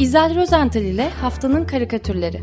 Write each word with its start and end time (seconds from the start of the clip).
İzel 0.00 0.36
Rozental 0.36 0.82
ile 0.82 1.08
Haftanın 1.08 1.64
Karikatürleri 1.64 2.40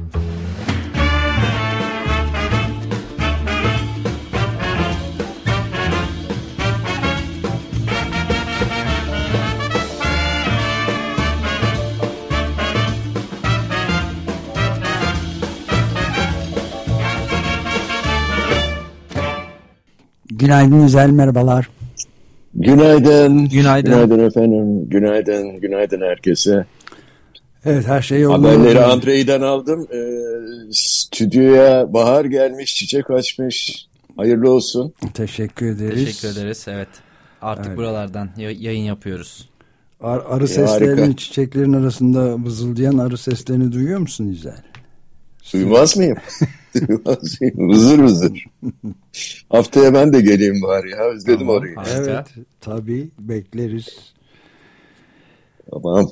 Günaydın 20.29 20.79
İzel, 20.85 21.09
merhabalar. 21.09 21.69
Günaydın. 22.53 23.49
Günaydın. 23.49 23.91
Günaydın 23.91 24.19
efendim. 24.19 24.89
Günaydın. 24.89 25.59
Günaydın 25.61 26.01
herkese. 26.01 26.65
Evet 27.65 27.87
her 27.87 28.01
şey 28.01 28.21
yolunda. 28.21 28.49
Haberleri 28.49 28.79
Andrei'den 28.79 29.41
aldım. 29.41 29.87
Ee, 29.93 29.97
stüdyoya 30.71 31.93
bahar 31.93 32.25
gelmiş, 32.25 32.75
çiçek 32.75 33.11
açmış. 33.11 33.85
Hayırlı 34.17 34.51
olsun. 34.51 34.93
Teşekkür 35.13 35.65
ederiz. 35.65 36.05
Teşekkür 36.05 36.37
ederiz. 36.41 36.65
Evet. 36.67 36.87
Artık 37.41 37.65
Evet. 37.67 37.77
buralardan 37.77 38.29
yayın 38.37 38.83
yapıyoruz. 38.83 39.49
Ar- 40.01 40.23
arı 40.29 40.43
E, 40.43 40.47
seslerinin 40.47 41.01
harika. 41.01 41.17
çiçeklerin 41.17 41.73
arasında 41.73 42.43
vızıldayan 42.45 42.97
arı 42.97 43.17
seslerini 43.17 43.71
duyuyor 43.71 43.99
musun 43.99 44.27
İzel? 44.27 44.63
Duymaz 45.53 45.97
mıyım? 45.97 46.17
Duymaz 46.87 47.41
mıyım? 47.41 47.69
Vızır 47.69 47.99
vızır. 47.99 48.45
Haftaya 49.49 49.93
ben 49.93 50.13
de 50.13 50.21
geleyim 50.21 50.61
bari 50.61 50.91
ya. 50.91 50.97
Özledim 51.03 51.39
Tamam. 51.39 51.55
orayı. 51.55 51.75
Harika. 51.75 51.93
Evet 51.97 52.27
tabii 52.61 53.09
bekleriz. 53.19 53.87
Tamam. 55.71 56.09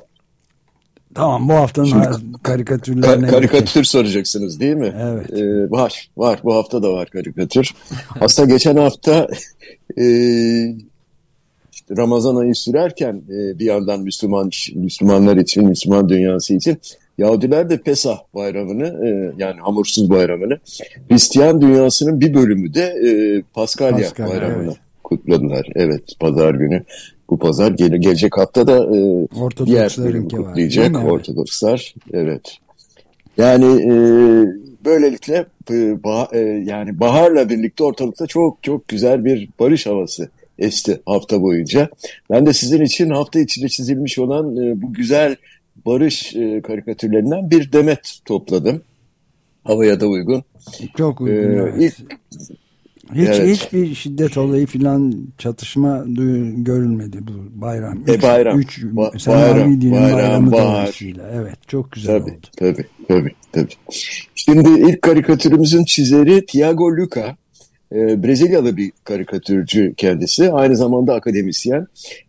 Tamam 1.15 1.49
bu 1.49 1.53
haftanın 1.53 1.87
Şimdi- 1.87 2.07
karikatürlerine 2.43 3.25
Ka- 3.25 3.31
karikatür 3.31 3.83
soracaksınız 3.83 4.59
değil 4.59 4.75
mi? 4.75 4.93
Evet. 5.01 5.33
Ee, 5.33 5.71
var. 5.71 6.09
Var. 6.17 6.39
Bu 6.43 6.55
hafta 6.55 6.83
da 6.83 6.93
var 6.93 7.09
karikatür. 7.09 7.71
Aslında 8.21 8.49
geçen 8.49 8.75
hafta 8.77 9.27
e, 9.97 10.05
işte 11.71 11.97
Ramazan 11.97 12.35
ayı 12.35 12.55
sürerken 12.55 13.21
e, 13.29 13.59
bir 13.59 13.65
yandan 13.65 13.99
Müslüman 13.99 14.51
Müslümanlar 14.75 15.37
için, 15.37 15.67
Müslüman 15.67 16.09
dünyası 16.09 16.53
için 16.53 16.77
Yahudiler 17.17 17.69
de 17.69 17.81
Pesah 17.81 18.17
bayramını 18.35 19.07
e, 19.07 19.33
yani 19.37 19.59
hamursuz 19.59 20.09
bayramını 20.09 20.59
Hristiyan 21.09 21.61
dünyasının 21.61 22.19
bir 22.21 22.33
bölümü 22.33 22.73
de 22.73 22.81
e, 22.83 23.09
Paskalya, 23.53 23.97
Paskalya, 23.97 24.31
bayramını 24.31 24.65
evet. 24.65 24.77
kutladılar. 25.03 25.67
Evet 25.75 26.03
pazar 26.19 26.55
günü. 26.55 26.83
Bu 27.29 27.37
pazar 27.39 27.71
gele- 27.71 27.97
gelecek 27.97 28.37
hafta 28.37 28.67
da 28.67 28.77
e, 28.97 29.27
diğer 29.65 29.83
var. 29.83 30.47
kutlayacak? 30.47 30.91
Evet. 30.95 31.11
Ortodokslar. 31.11 31.93
Evet. 32.13 32.57
Yani 33.37 33.65
e, 33.65 33.91
böylelikle 34.85 35.45
e, 35.69 35.73
bah- 35.73 36.35
e, 36.35 36.63
yani 36.71 36.99
baharla 36.99 37.49
birlikte 37.49 37.83
ortalıkta 37.83 38.27
çok 38.27 38.63
çok 38.63 38.87
güzel 38.87 39.25
bir 39.25 39.49
barış 39.59 39.85
havası 39.85 40.29
esti 40.59 41.01
hafta 41.05 41.41
boyunca. 41.41 41.89
Ben 42.29 42.45
de 42.45 42.53
sizin 42.53 42.81
için 42.81 43.09
hafta 43.09 43.39
içinde 43.39 43.67
çizilmiş 43.69 44.19
olan 44.19 44.57
e, 44.57 44.81
bu 44.81 44.93
güzel 44.93 45.35
barış 45.85 46.35
e, 46.35 46.61
karikatürlerinden 46.61 47.51
bir 47.51 47.71
demet 47.71 48.19
topladım. 48.25 48.81
Havaya 49.63 49.99
da 49.99 50.07
uygun. 50.07 50.43
Çok 50.97 51.21
uygun. 51.21 51.35
Ee, 51.35 51.61
evet. 51.61 51.73
ilk- 51.79 52.17
Hiç 53.15 53.27
evet. 53.27 53.47
hiçbir 53.57 53.95
şiddet 53.95 54.37
olayı 54.37 54.65
filan 54.67 55.13
çatışma 55.37 56.03
görülmedi 56.57 57.17
bu 57.21 57.61
bayram. 57.61 58.03
E, 58.07 58.21
bayram. 58.21 58.59
Üç, 58.59 58.83
Ba- 58.83 59.27
bayram, 59.27 59.81
dinin 59.81 59.91
bayram, 59.93 60.13
bayramı 60.13 60.51
bahar. 60.51 60.63
dolayısıyla. 60.65 61.29
Evet 61.33 61.55
çok 61.67 61.91
güzel 61.91 62.19
Tabii, 62.19 62.31
oldu. 62.31 62.47
tabii, 62.57 62.85
tabii, 63.07 63.31
tabii. 63.51 63.73
Şimdi 64.35 64.69
ilk 64.89 65.01
karikatürümüzün 65.01 65.85
çizeri 65.85 66.45
Tiago 66.45 66.91
Luca. 66.91 67.35
Ee, 67.91 68.23
Brezilyalı 68.23 68.77
bir 68.77 68.91
karikatürcü 69.03 69.93
kendisi. 69.97 70.51
Aynı 70.51 70.75
zamanda 70.75 71.13
akademisyen. 71.13 71.87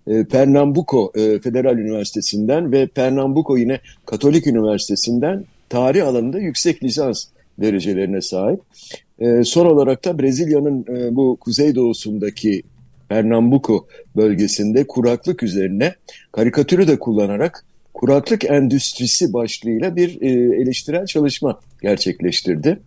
Ee, 0.08 0.24
Pernambuco 0.24 1.12
e, 1.14 1.38
Federal 1.38 1.78
Üniversitesi'nden 1.78 2.72
ve 2.72 2.86
Pernambuco 2.86 3.56
yine 3.56 3.80
Katolik 4.06 4.46
Üniversitesi'nden 4.46 5.44
tarih 5.68 6.06
alanında 6.06 6.38
yüksek 6.38 6.82
lisans 6.82 7.24
derecelerine 7.58 8.20
sahip. 8.20 8.60
Ee, 9.20 9.44
son 9.44 9.66
olarak 9.66 10.04
da 10.04 10.18
Brezilya'nın 10.18 10.84
e, 10.88 11.16
bu 11.16 11.36
kuzeydoğusundaki 11.40 12.62
Pernambuco 13.08 13.86
bölgesinde 14.16 14.86
kuraklık 14.86 15.42
üzerine 15.42 15.94
karikatürü 16.32 16.88
de 16.88 16.98
kullanarak 16.98 17.64
kuraklık 17.94 18.44
endüstrisi 18.44 19.32
başlığıyla 19.32 19.96
bir 19.96 20.20
e, 20.20 20.28
eleştirel 20.62 21.06
çalışma 21.06 21.60
gerçekleştirdi. 21.82 22.78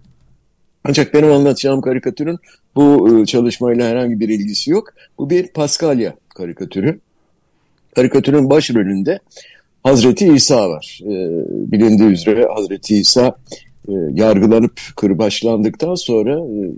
Ancak 0.84 1.14
benim 1.14 1.32
anlatacağım 1.32 1.82
karikatürün 1.82 2.38
bu 2.76 3.18
e, 3.22 3.26
çalışmayla 3.26 3.88
herhangi 3.88 4.20
bir 4.20 4.30
ilgisi 4.30 4.72
yok. 4.72 4.90
Bu 5.18 5.30
bir 5.30 5.48
Paskalya 5.48 6.16
karikatürü. 6.36 7.00
Karikatürün 7.96 8.50
başrolünde 8.50 9.20
Hazreti 9.84 10.28
İsa 10.28 10.70
var. 10.70 11.00
E, 11.04 11.12
bilindiği 11.72 12.10
üzere 12.10 12.46
Hazreti 12.56 12.96
İsa 12.96 13.36
e, 13.88 13.94
yargılanıp 14.14 14.82
kırbaçlandıktan 14.96 15.96
sonra 15.96 16.40
e, 16.40 16.72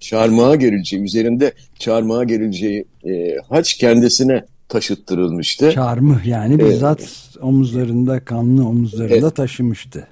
çarmıha 0.00 0.56
gerileceği, 0.56 1.02
üzerinde 1.02 1.52
çarmıha 1.78 2.24
gerileceği 2.24 2.84
e, 3.04 3.36
haç 3.48 3.74
kendisine 3.74 4.44
taşıttırılmıştı. 4.68 5.70
Çarmıh 5.70 6.26
yani 6.26 6.58
bizzat 6.58 7.28
omuzlarında 7.40 8.24
kanlı 8.24 8.68
omuzlarında 8.68 9.30
taşımıştı. 9.30 10.08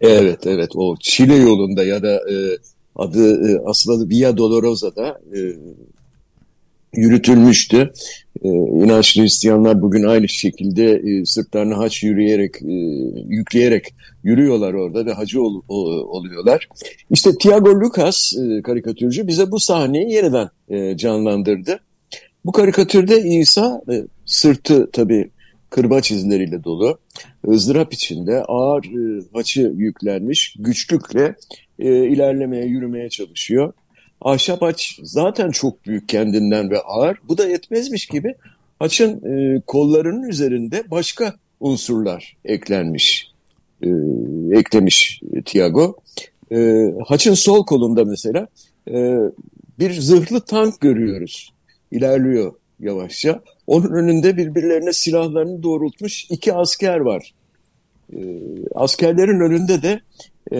Evet 0.00 0.46
evet 0.46 0.70
o 0.74 0.96
Çile 1.00 1.34
yolunda 1.34 1.84
ya 1.84 2.02
da 2.02 2.14
e, 2.14 2.58
adı 2.96 3.50
e, 3.50 3.60
asıl 3.66 3.92
adı 3.92 4.08
Via 4.08 4.36
Dolorosa'da 4.36 5.20
e, 5.36 5.40
yürütülmüştü. 6.94 7.92
E, 8.42 8.48
inançlı 8.48 9.22
Hristiyanlar 9.22 9.82
bugün 9.82 10.02
aynı 10.04 10.28
şekilde 10.28 10.92
e, 10.92 11.24
sırtlarına 11.24 11.78
haç 11.78 12.02
yürüyerek, 12.02 12.54
e, 12.62 12.72
yükleyerek 13.28 13.94
yürüyorlar 14.24 14.74
orada 14.74 15.06
ve 15.06 15.12
hacı 15.12 15.42
ol- 15.42 15.62
o- 15.68 15.90
oluyorlar. 16.18 16.68
İşte 17.10 17.30
Tiago 17.38 17.80
Lucas 17.80 18.32
e, 18.36 18.62
karikatürcü 18.62 19.26
bize 19.26 19.50
bu 19.50 19.60
sahneyi 19.60 20.12
yeniden 20.12 20.48
e, 20.68 20.96
canlandırdı. 20.96 21.80
Bu 22.44 22.52
karikatürde 22.52 23.20
İsa 23.22 23.82
e, 23.90 24.04
sırtı 24.26 24.90
tabii 24.92 25.30
kırbaç 25.70 26.10
izleriyle 26.10 26.64
dolu, 26.64 26.98
ızdırap 27.48 27.92
içinde 27.92 28.42
ağır 28.42 28.84
e, 28.84 29.22
haçı 29.32 29.72
yüklenmiş, 29.76 30.56
güçlükle 30.58 31.34
e, 31.78 32.06
ilerlemeye, 32.08 32.64
yürümeye 32.64 33.08
çalışıyor. 33.08 33.72
Ahşap 34.20 34.62
haç 34.62 35.00
zaten 35.02 35.50
çok 35.50 35.86
büyük 35.86 36.08
kendinden 36.08 36.70
ve 36.70 36.80
ağır. 36.80 37.18
Bu 37.28 37.38
da 37.38 37.48
yetmezmiş 37.48 38.06
gibi 38.06 38.34
haçın 38.78 39.10
e, 39.24 39.60
kollarının 39.66 40.28
üzerinde 40.28 40.84
başka 40.90 41.34
unsurlar 41.60 42.36
eklenmiş, 42.44 43.32
e, 43.82 43.88
eklemiş 44.52 45.20
Tiago. 45.44 45.96
E, 46.52 46.84
haçın 47.06 47.34
sol 47.34 47.66
kolunda 47.66 48.04
mesela 48.04 48.48
e, 48.90 49.16
bir 49.78 50.00
zırhlı 50.00 50.40
tank 50.40 50.80
görüyoruz. 50.80 51.52
İlerliyor 51.90 52.54
yavaşça. 52.80 53.40
Onun 53.66 53.92
önünde 53.92 54.36
birbirlerine 54.36 54.92
silahlarını 54.92 55.62
doğrultmuş 55.62 56.26
iki 56.30 56.54
asker 56.54 56.98
var. 56.98 57.34
E, 58.12 58.18
askerlerin 58.74 59.40
önünde 59.40 59.82
de 59.82 60.00
e, 60.52 60.56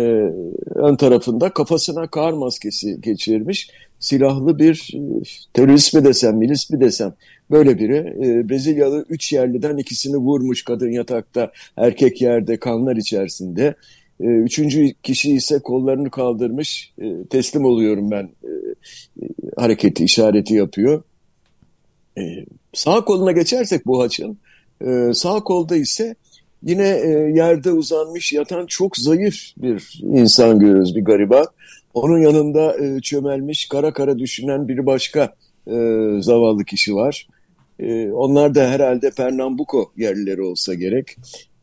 ön 0.74 0.96
tarafında 0.96 1.50
kafasına 1.50 2.06
kar 2.06 2.32
maskesi 2.32 3.00
geçirmiş 3.00 3.70
silahlı 4.00 4.58
bir 4.58 4.90
e, 4.94 5.00
terörist 5.52 5.94
mi 5.94 6.04
desem, 6.04 6.36
milis 6.36 6.70
mi 6.70 6.80
desem 6.80 7.14
böyle 7.50 7.78
biri. 7.78 7.96
E, 7.96 8.48
Brezilyalı 8.48 9.04
üç 9.08 9.32
yerliden 9.32 9.76
ikisini 9.76 10.16
vurmuş 10.16 10.62
kadın 10.64 10.90
yatakta, 10.90 11.52
erkek 11.76 12.22
yerde 12.22 12.56
kanlar 12.56 12.96
içerisinde. 12.96 13.74
E, 14.20 14.24
üçüncü 14.24 14.92
kişi 15.02 15.32
ise 15.32 15.58
kollarını 15.58 16.10
kaldırmış, 16.10 16.92
e, 17.02 17.24
teslim 17.30 17.64
oluyorum 17.64 18.10
ben 18.10 18.28
e, 18.44 18.50
e, 19.22 19.28
hareketi, 19.56 20.04
işareti 20.04 20.54
yapıyor. 20.54 21.02
E, 22.18 22.22
sağ 22.74 23.04
koluna 23.04 23.32
geçersek 23.32 23.86
bu 23.86 24.02
haçın, 24.02 24.38
e, 24.86 25.10
sağ 25.14 25.40
kolda 25.40 25.76
ise 25.76 26.14
yine 26.62 26.88
e, 26.88 27.08
yerde 27.34 27.72
uzanmış 27.72 28.32
yatan 28.32 28.66
çok 28.66 28.96
zayıf 28.96 29.36
bir 29.56 30.00
insan 30.02 30.58
görüyoruz, 30.58 30.96
bir 30.96 31.04
gariban. 31.04 31.46
Onun 31.94 32.18
yanında 32.18 32.84
e, 32.84 33.00
çömelmiş, 33.00 33.68
kara 33.68 33.92
kara 33.92 34.18
düşünen 34.18 34.68
bir 34.68 34.86
başka 34.86 35.34
e, 35.66 35.76
zavallı 36.20 36.64
kişi 36.64 36.94
var. 36.94 37.28
E, 37.78 38.10
onlar 38.10 38.54
da 38.54 38.70
herhalde 38.70 39.10
Pernambuco 39.10 39.92
yerlileri 39.96 40.42
olsa 40.42 40.74
gerek. 40.74 41.16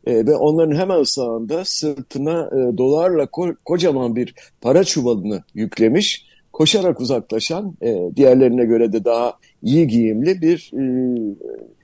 E, 0.06 0.26
ve 0.26 0.36
onların 0.36 0.76
hemen 0.76 1.02
sağında 1.02 1.64
sırtına 1.64 2.50
e, 2.52 2.78
dolarla 2.78 3.22
ko- 3.22 3.56
kocaman 3.64 4.16
bir 4.16 4.34
para 4.60 4.84
çuvalını 4.84 5.42
yüklemiş. 5.54 6.26
Koşarak 6.52 7.00
uzaklaşan, 7.00 7.74
e, 7.82 7.96
diğerlerine 8.16 8.64
göre 8.64 8.92
de 8.92 9.04
daha 9.04 9.34
iyi 9.62 9.86
giyimli 9.86 10.42
bir 10.42 10.70
e, 10.74 10.82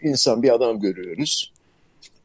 insan, 0.08 0.42
bir 0.42 0.54
adam 0.54 0.80
görüyoruz. 0.80 1.51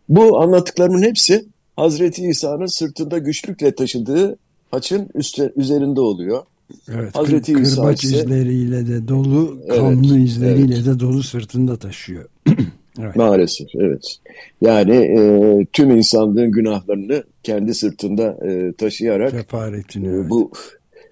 Bu 0.09 0.42
anlattıklarımın 0.42 1.01
hepsi 1.01 1.45
Hazreti 1.75 2.27
İsa'nın 2.27 2.65
sırtında 2.65 3.18
güçlükle 3.18 3.75
taşıdığı 3.75 4.38
haçın 4.71 5.09
üstte, 5.15 5.51
üzerinde 5.56 6.01
oluyor. 6.01 6.44
Evet, 6.89 7.15
Hazreti 7.15 7.54
kır, 7.54 7.62
İsa 7.62 7.81
kırbaç 7.81 8.04
ise, 8.04 8.18
izleriyle 8.18 8.88
de 8.88 9.07
dolu, 9.07 9.59
kanlı 9.69 10.18
evet, 10.18 10.27
izleriyle 10.27 10.75
evet. 10.75 10.86
de 10.86 11.00
dolu 11.00 11.24
sırtında 11.24 11.77
taşıyor. 11.77 12.25
evet. 13.00 13.15
Maalesef, 13.15 13.68
evet. 13.75 14.18
Yani 14.62 14.95
e, 14.95 15.65
tüm 15.74 15.92
insanlığın 15.92 16.51
günahlarını 16.51 17.24
kendi 17.44 17.74
sırtında 17.74 18.38
e, 18.48 18.74
taşıyarak 18.74 19.31
Kefaretini, 19.31 20.07
e, 20.07 20.30
bu 20.30 20.51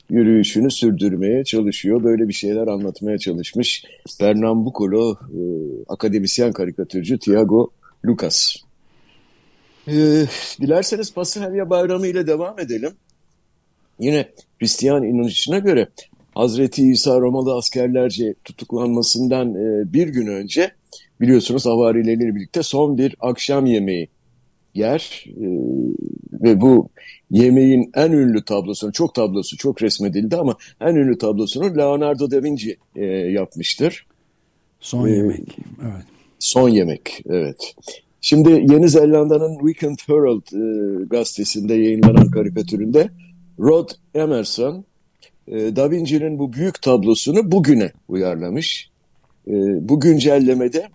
yürüyüşünü 0.09 0.71
sürdürmeye 0.71 1.43
çalışıyor. 1.43 2.03
Böyle 2.03 2.27
bir 2.27 2.33
şeyler 2.33 2.67
anlatmaya 2.67 3.17
çalışmış. 3.17 3.83
Pernambucolo 4.19 5.11
e, 5.13 5.41
akademisyen 5.87 6.53
karikatürcü 6.53 7.19
Tiago 7.19 7.69
Lucas. 8.05 8.55
E, 9.87 9.93
dilerseniz 10.61 11.13
Paskalya 11.13 11.69
Bayramı 11.69 12.07
ile 12.07 12.27
devam 12.27 12.59
edelim. 12.59 12.91
Yine 13.99 14.29
Hristiyan 14.59 15.03
inanışına 15.03 15.59
göre 15.59 15.87
Hazreti 16.35 16.91
İsa 16.91 17.19
Romalı 17.19 17.55
askerlerce 17.55 18.33
tutuklanmasından 18.43 19.55
e, 19.55 19.93
bir 19.93 20.07
gün 20.07 20.27
önce 20.27 20.71
biliyorsunuz 21.21 21.65
havarileriyle 21.65 22.35
birlikte 22.35 22.63
son 22.63 22.97
bir 22.97 23.15
akşam 23.19 23.65
yemeği 23.65 24.07
yer 24.73 25.25
e, 25.27 25.47
ve 26.43 26.61
bu 26.61 26.89
yemeğin 27.31 27.91
en 27.95 28.11
ünlü 28.11 28.45
tablosunu, 28.45 28.91
çok 28.91 29.15
tablosu 29.15 29.57
çok 29.57 29.81
resmedildi 29.81 30.35
ama 30.35 30.57
en 30.81 30.95
ünlü 30.95 31.17
tablosunu 31.17 31.77
Leonardo 31.77 32.31
da 32.31 32.43
Vinci 32.43 32.77
e, 32.95 33.05
yapmıştır. 33.05 34.05
Son 34.79 35.07
ee, 35.07 35.11
yemek, 35.11 35.57
evet. 35.81 36.05
Son 36.39 36.69
yemek, 36.69 37.21
evet. 37.29 37.75
Şimdi 38.27 38.49
Yeni 38.49 38.89
Zelanda'nın 38.89 39.57
Weekend 39.57 39.97
Herald 40.07 40.41
e, 40.53 41.03
gazetesinde 41.05 41.73
yayınlanan 41.73 42.31
karikatüründe 42.31 43.09
Rod 43.59 43.89
Emerson 44.15 44.85
e, 45.47 45.75
Da 45.75 45.91
Vinci'nin 45.91 46.39
bu 46.39 46.53
büyük 46.53 46.81
tablosunu 46.81 47.51
bugüne 47.51 47.91
uyarlamış. 48.07 48.89
E, 49.47 49.53
bu 49.89 49.99
güncellemede 49.99 50.89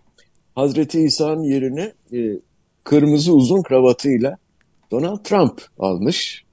Hazreti 0.54 1.00
İsa'nın 1.00 1.42
yerine 1.42 1.92
e, 2.12 2.38
kırmızı 2.84 3.34
uzun 3.34 3.62
kravatıyla 3.62 4.36
Donald 4.90 5.24
Trump 5.24 5.62
almış. 5.78 6.44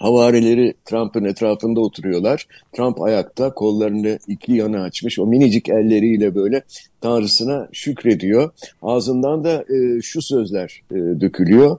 Havarileri 0.00 0.74
Trump'ın 0.84 1.24
etrafında 1.24 1.80
oturuyorlar. 1.80 2.46
Trump 2.72 3.00
ayakta 3.00 3.54
kollarını 3.54 4.18
iki 4.28 4.52
yana 4.52 4.82
açmış. 4.82 5.18
O 5.18 5.26
minicik 5.26 5.68
elleriyle 5.68 6.34
böyle 6.34 6.62
Tanrısına 7.00 7.68
şükrediyor. 7.72 8.50
Ağzından 8.82 9.44
da 9.44 9.64
e, 9.74 10.02
şu 10.02 10.22
sözler 10.22 10.82
e, 10.90 10.94
dökülüyor. 10.94 11.78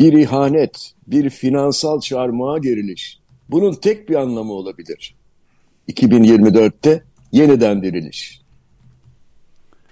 Bir 0.00 0.12
ihanet, 0.12 0.92
bir 1.06 1.30
finansal 1.30 2.00
çarmıha 2.00 2.58
geriliş. 2.58 3.18
Bunun 3.50 3.72
tek 3.72 4.08
bir 4.08 4.14
anlamı 4.14 4.52
olabilir. 4.52 5.14
2024'te 5.88 7.02
yeniden 7.32 7.82
diriliş. 7.82 8.43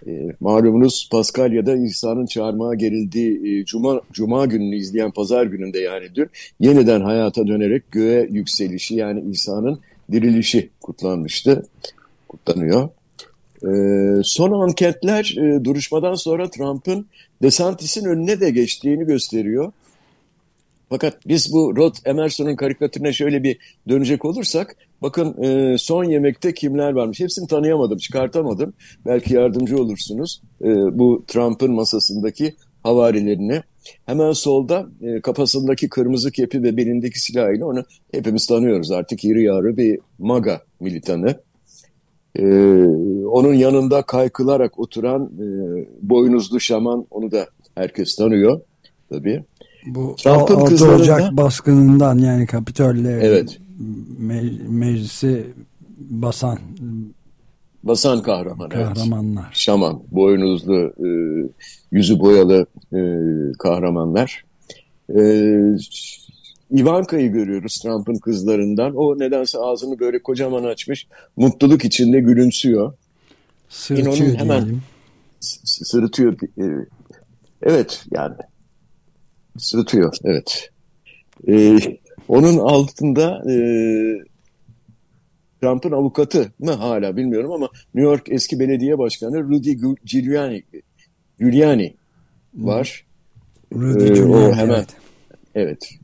E, 0.07 0.29
malumunuz 0.41 1.09
Paskalya'da 1.13 1.77
İsa'nın 1.77 2.27
çarmıha 2.27 2.75
gerildiği 2.75 3.61
e, 3.61 3.65
Cuma, 3.65 4.01
Cuma 4.13 4.47
gününü 4.47 4.77
izleyen 4.77 5.11
pazar 5.11 5.47
gününde 5.47 5.79
yani 5.79 6.15
dün 6.15 6.31
yeniden 6.61 7.01
hayata 7.01 7.47
dönerek 7.47 7.91
göğe 7.91 8.29
yükselişi 8.31 8.95
yani 8.95 9.31
İsa'nın 9.31 9.81
dirilişi 10.13 10.71
kutlanmıştı. 10.81 11.67
Kutlanıyor. 12.29 12.89
E, 13.63 13.71
son 14.25 14.63
anketler 14.63 15.37
e, 15.39 15.65
duruşmadan 15.65 16.15
sonra 16.15 16.51
Trump'ın 16.51 17.07
DeSantis'in 17.43 18.05
önüne 18.05 18.41
de 18.41 18.51
geçtiğini 18.51 19.05
gösteriyor. 19.07 19.73
Fakat 20.93 21.29
biz 21.29 21.53
bu 21.53 21.77
Rod 21.77 21.95
Emerson'un 22.05 22.57
karikatürüne 22.57 23.13
şöyle 23.13 23.43
bir 23.43 23.59
dönecek 23.89 24.25
olursak 24.25 24.77
bakın 25.03 25.43
e, 25.43 25.79
son 25.79 26.05
yemekte 26.05 26.55
kimler 26.55 26.93
varmış. 26.93 27.21
Hepsini 27.21 27.47
tanıyamadım, 27.47 27.99
çıkartamadım. 27.99 28.75
Belki 29.07 29.35
yardımcı 29.35 29.77
olursunuz 29.77 30.43
e, 30.63 30.69
bu 30.99 31.25
Trump'ın 31.29 31.73
masasındaki 31.73 32.55
havarilerine. 32.83 33.63
Hemen 34.07 34.33
solda 34.33 34.87
e, 35.03 35.21
kafasındaki 35.21 35.89
kırmızı 35.89 36.31
kepi 36.31 36.63
ve 36.63 36.77
belindeki 36.77 37.21
silahıyla 37.21 37.67
onu 37.67 37.85
hepimiz 38.13 38.47
tanıyoruz. 38.47 38.91
Artık 38.91 39.25
iri 39.25 39.45
yarı 39.45 39.77
bir 39.77 39.99
MAGA 40.19 40.61
militanı. 40.81 41.41
E, 42.37 42.45
onun 43.27 43.55
yanında 43.55 44.03
kaykılarak 44.03 44.79
oturan 44.79 45.23
e, 45.25 45.47
boynuzlu 46.03 46.61
şaman 46.61 47.07
onu 47.11 47.31
da 47.31 47.47
herkes 47.75 48.17
tanıyor 48.17 48.61
tabii. 49.11 49.45
Bu 49.87 50.17
Trump'ın 50.19 50.55
6 50.55 50.65
kızlarında... 50.65 51.03
Ocak 51.03 51.37
baskınından 51.37 52.19
yani 52.19 52.47
Kapitol'le 52.47 53.05
evet. 53.21 53.61
me 54.19 54.43
meclisi 54.69 55.47
basan 55.99 56.59
basan 57.83 58.23
kahraman 58.23 58.69
kahramanlar. 58.69 59.43
Evet. 59.47 59.57
Şaman, 59.57 60.03
boynuzlu, 60.11 60.93
e, 60.99 61.09
yüzü 61.93 62.21
boyalı 62.21 62.67
e, 62.93 63.01
kahramanlar. 63.59 64.45
E, 65.17 65.23
Ivanka'yı 66.73 67.33
görüyoruz 67.33 67.79
Trump'ın 67.83 68.19
kızlarından. 68.19 68.95
O 68.97 69.19
nedense 69.19 69.59
ağzını 69.59 69.99
böyle 69.99 70.23
kocaman 70.23 70.65
açmış. 70.65 71.07
Mutluluk 71.37 71.85
içinde 71.85 72.21
gülümsüyor. 72.21 72.93
Sırıtıyor 73.69 74.35
hemen 74.35 74.63
diyelim. 74.63 74.83
Sırıtıyor. 75.65 76.35
Evet 77.63 78.05
yani 78.11 78.35
Sırıtıyor, 79.59 80.17
evet. 80.25 80.71
Ee, 81.49 81.79
onun 82.29 82.59
altında 82.59 83.43
e, 83.51 83.55
Trump'ın 85.63 85.93
avukatı 85.93 86.53
mı 86.59 86.73
hala 86.73 87.17
bilmiyorum 87.17 87.53
ama 87.53 87.69
New 87.95 88.11
York 88.11 88.23
eski 88.29 88.61
belediye 88.61 88.99
başkanı 88.99 89.43
Rudy 89.43 89.73
Giuliani, 90.05 90.63
Giuliani 91.39 91.95
var. 92.55 93.07
Rudy 93.75 94.05
ee, 94.05 94.09
Giuliani, 94.09 94.35
o 94.35 94.55
hemen, 94.55 94.75
evet. 94.75 94.89
evet 95.55 95.99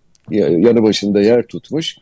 yanı 0.66 0.82
başında 0.82 1.20
yer 1.20 1.46
tutmuş. 1.46 1.96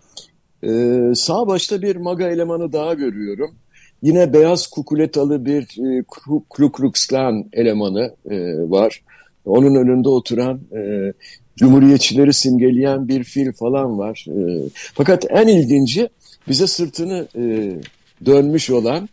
Ee, 0.65 1.13
sağ 1.15 1.47
başta 1.47 1.83
bir 1.83 1.97
MAGA 1.97 2.29
elemanı 2.29 2.73
daha 2.73 2.95
görüyorum. 2.95 3.55
Yine 4.03 4.33
beyaz 4.33 4.67
kukuletalı 4.67 5.45
bir 5.45 5.63
e, 5.63 6.03
Ku 6.49 6.73
Klux 6.73 7.07
Klan 7.07 7.45
elemanı 7.53 8.15
e, 8.31 8.37
var. 8.71 9.03
Onun 9.47 9.75
önünde 9.75 10.09
oturan 10.09 10.61
e, 10.77 11.13
Cumhuriyetçileri 11.57 12.33
simgeleyen 12.33 13.09
bir 13.09 13.25
fil 13.25 13.53
falan 13.53 13.99
var. 13.99 14.27
E, 14.29 14.69
fakat 14.95 15.27
en 15.31 15.47
ilginci 15.47 16.09
bize 16.49 16.67
sırtını 16.67 17.29
e, 17.37 17.73
dönmüş 18.27 18.71
olan 18.71 19.09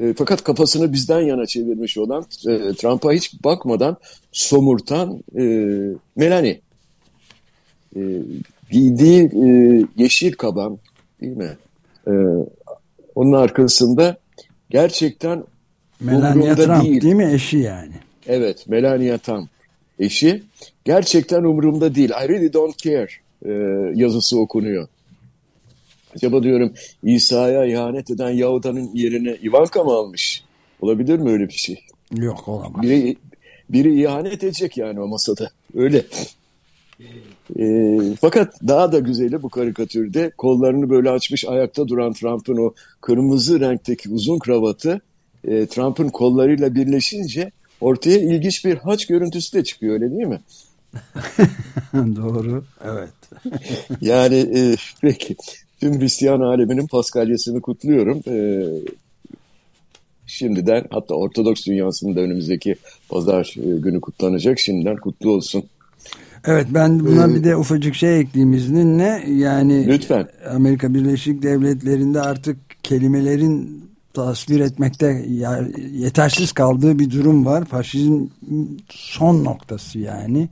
e, 0.00 0.14
fakat 0.14 0.44
kafasını 0.44 0.92
bizden 0.92 1.20
yana 1.20 1.46
çevirmiş 1.46 1.98
olan 1.98 2.24
e, 2.46 2.74
Trump'a 2.74 3.12
hiç 3.12 3.44
bakmadan 3.44 3.96
somurtan 4.32 5.22
e, 5.38 5.44
Melanie. 6.16 6.60
E, 7.96 8.00
giydiği 8.70 9.22
e, 9.22 9.82
yeşil 9.96 10.32
kaban 10.32 10.78
değil 11.20 11.36
mi? 11.36 11.56
E, 12.06 12.12
onun 13.14 13.32
arkasında 13.32 14.16
gerçekten 14.70 15.44
Melania 16.00 16.54
Trump 16.54 16.84
değil. 16.84 17.02
değil 17.02 17.14
mi 17.14 17.32
eşi 17.32 17.58
yani? 17.58 17.94
Evet 18.26 18.68
Melania 18.68 19.18
Trump 19.18 19.53
eşi 19.98 20.42
gerçekten 20.84 21.44
umurumda 21.44 21.94
değil. 21.94 22.10
I 22.10 22.28
really 22.28 22.52
don't 22.52 22.78
care 22.78 23.08
e, 23.44 23.50
yazısı 23.94 24.40
okunuyor. 24.40 24.88
Acaba 26.16 26.42
diyorum 26.42 26.72
İsa'ya 27.02 27.64
ihanet 27.64 28.10
eden 28.10 28.30
Yahuda'nın 28.30 28.90
yerine 28.94 29.36
Ivanka 29.42 29.84
mı 29.84 29.92
almış? 29.92 30.44
Olabilir 30.80 31.18
mi 31.18 31.30
öyle 31.30 31.48
bir 31.48 31.52
şey? 31.52 31.80
Yok 32.16 32.48
olamaz. 32.48 32.82
Biri, 32.82 33.16
biri 33.70 34.00
ihanet 34.02 34.44
edecek 34.44 34.76
yani 34.76 35.00
o 35.00 35.06
masada. 35.06 35.50
Öyle. 35.74 36.04
E, 37.58 37.98
fakat 38.20 38.60
daha 38.68 38.92
da 38.92 38.98
güzeli 38.98 39.42
bu 39.42 39.48
karikatürde 39.48 40.30
kollarını 40.30 40.90
böyle 40.90 41.10
açmış 41.10 41.44
ayakta 41.44 41.88
duran 41.88 42.12
Trump'ın 42.12 42.56
o 42.56 42.74
kırmızı 43.00 43.60
renkteki 43.60 44.08
uzun 44.10 44.38
kravatı 44.38 45.00
e, 45.44 45.66
Trump'ın 45.66 46.08
kollarıyla 46.08 46.74
birleşince 46.74 47.50
ortaya 47.80 48.18
ilginç 48.18 48.64
bir 48.64 48.76
haç 48.76 49.06
görüntüsü 49.06 49.58
de 49.58 49.64
çıkıyor 49.64 49.94
öyle 49.94 50.10
değil 50.10 50.26
mi? 50.26 50.40
Doğru. 52.16 52.64
Evet. 52.84 53.10
yani 54.00 54.36
e, 54.36 54.76
peki. 55.00 55.36
Tüm 55.80 56.00
Hristiyan 56.00 56.40
aleminin 56.40 56.86
Paskalyasını 56.86 57.60
kutluyorum. 57.60 58.22
E, 58.28 58.66
şimdiden 60.26 60.84
hatta 60.90 61.14
Ortodoks 61.14 61.66
dünyasının 61.66 62.16
da 62.16 62.20
önümüzdeki 62.20 62.76
pazar 63.08 63.54
e, 63.56 63.80
günü 63.80 64.00
kutlanacak. 64.00 64.58
Şimdiden 64.58 64.96
kutlu 64.96 65.30
olsun. 65.30 65.64
Evet 66.46 66.66
ben 66.70 67.00
buna 67.00 67.24
ee, 67.24 67.34
bir 67.34 67.44
de 67.44 67.56
ufacık 67.56 67.94
şey 67.94 68.20
ekleyeyim 68.20 68.54
izninle. 68.54 69.24
Yani 69.28 69.88
lütfen. 69.88 70.28
Amerika 70.50 70.94
Birleşik 70.94 71.42
Devletleri'nde 71.42 72.20
artık 72.20 72.56
kelimelerin 72.82 73.84
tasvir 74.14 74.60
etmekte 74.60 75.26
yetersiz 75.92 76.52
kaldığı 76.52 76.98
bir 76.98 77.10
durum 77.10 77.46
var. 77.46 77.64
Faşizm 77.64 78.26
son 78.88 79.44
noktası 79.44 79.98
yani. 79.98 80.48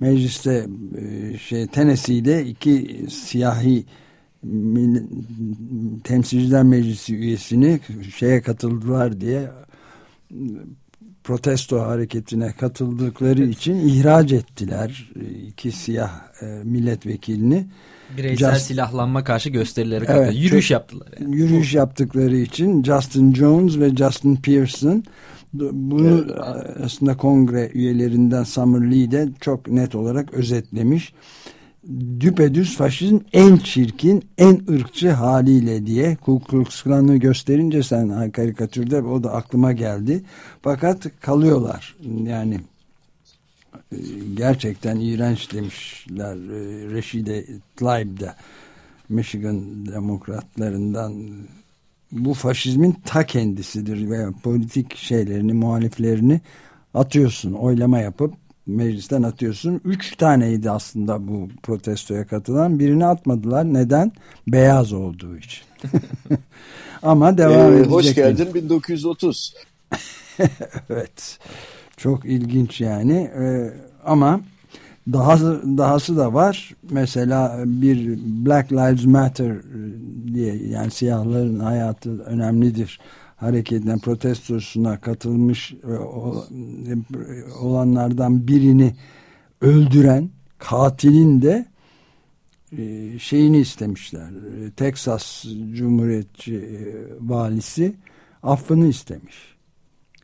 Mecliste 0.00 0.66
e, 0.98 1.38
şey 1.38 1.66
Tennessee'de 1.66 2.46
iki 2.46 3.06
siyahi 3.10 3.84
temsilciler 6.04 6.62
meclisi 6.62 7.16
üyesini 7.16 7.80
şeye 8.16 8.42
katıldılar 8.42 9.20
diye 9.20 9.50
protesto 11.24 11.80
hareketine 11.80 12.52
katıldıkları 12.52 13.42
için 13.42 13.74
ihraç 13.88 14.32
ettiler 14.32 15.12
iki 15.48 15.72
siyah 15.72 16.42
e, 16.42 16.46
milletvekilini. 16.64 17.66
Bireysel 18.16 18.54
Just, 18.54 18.66
silahlanma 18.66 19.24
karşı 19.24 19.50
gösterileri 19.50 20.04
evet, 20.08 20.34
yürüyüş 20.36 20.70
yaptılar. 20.70 21.08
Yani. 21.20 21.36
Yürüyüş 21.36 21.74
yaptıkları 21.74 22.36
için 22.36 22.84
Justin 22.84 23.34
Jones 23.34 23.78
ve 23.78 23.96
Justin 23.96 24.36
Pearson 24.36 25.04
bunu 25.52 26.24
evet. 26.24 26.38
aslında 26.84 27.16
kongre 27.16 27.70
üyelerinden 27.74 28.44
Summer 28.44 28.90
Lee 28.90 29.10
de 29.10 29.28
çok 29.40 29.68
net 29.68 29.94
olarak 29.94 30.34
özetlemiş 30.34 31.12
düpedüz 32.20 32.76
faşizm 32.76 33.18
en 33.32 33.56
çirkin, 33.56 34.24
en 34.38 34.60
ırkçı 34.70 35.10
haliyle 35.10 35.86
diye 35.86 36.16
Ku 36.16 36.40
Klux 36.40 36.82
Klan'ı 36.82 37.16
gösterince 37.16 37.82
sen 37.82 38.30
karikatürde 38.30 39.02
o 39.02 39.24
da 39.24 39.32
aklıma 39.32 39.72
geldi. 39.72 40.22
Fakat 40.62 41.06
kalıyorlar. 41.20 41.96
Yani 42.24 42.54
e, 42.54 42.60
gerçekten 44.34 44.96
iğrenç 44.96 45.52
demişler 45.52 46.34
e, 46.34 46.90
Reşide 46.94 47.46
Tlaib'de 47.76 48.34
Michigan 49.08 49.86
demokratlarından 49.86 51.14
bu 52.12 52.34
faşizmin 52.34 52.96
ta 53.04 53.26
kendisidir 53.26 54.10
veya 54.10 54.32
politik 54.42 54.96
şeylerini, 54.96 55.52
muhaliflerini 55.52 56.40
atıyorsun, 56.94 57.52
oylama 57.52 57.98
yapıp 57.98 58.34
meclisten 58.66 59.22
atıyorsun. 59.22 59.80
Üç 59.84 60.16
taneydi 60.16 60.70
aslında 60.70 61.28
bu 61.28 61.48
protestoya 61.62 62.26
katılan. 62.26 62.78
Birini 62.78 63.06
atmadılar. 63.06 63.64
Neden? 63.64 64.12
Beyaz 64.48 64.92
olduğu 64.92 65.36
için. 65.36 65.62
Ama 67.02 67.38
devam 67.38 67.72
ee, 67.72 67.76
edecek. 67.76 67.92
Hoş 67.92 68.14
geldin 68.14 68.54
1930. 68.54 69.54
evet. 70.90 71.38
Çok 72.02 72.24
ilginç 72.24 72.80
yani. 72.80 73.30
Ee, 73.38 73.72
ama 74.04 74.40
daha 75.12 75.38
dahası 75.78 76.16
da 76.16 76.34
var. 76.34 76.74
Mesela 76.90 77.62
bir 77.66 78.18
Black 78.46 78.72
Lives 78.72 79.04
Matter 79.04 79.56
diye 80.34 80.56
yani 80.56 80.90
siyahların 80.90 81.58
hayatı 81.58 82.22
önemlidir 82.22 83.00
hareketinden 83.36 83.98
protestosuna 83.98 85.00
katılmış 85.00 85.72
e, 85.72 85.98
olanlardan 87.60 88.48
birini 88.48 88.94
öldüren 89.60 90.30
katilin 90.58 91.42
de 91.42 91.66
e, 92.78 93.18
şeyini 93.18 93.58
istemişler. 93.58 94.28
E, 94.28 94.70
Texas 94.70 95.44
Cumhuriyetçi 95.72 96.68
valisi 97.20 97.94
affını 98.42 98.86
istemiş. 98.86 99.51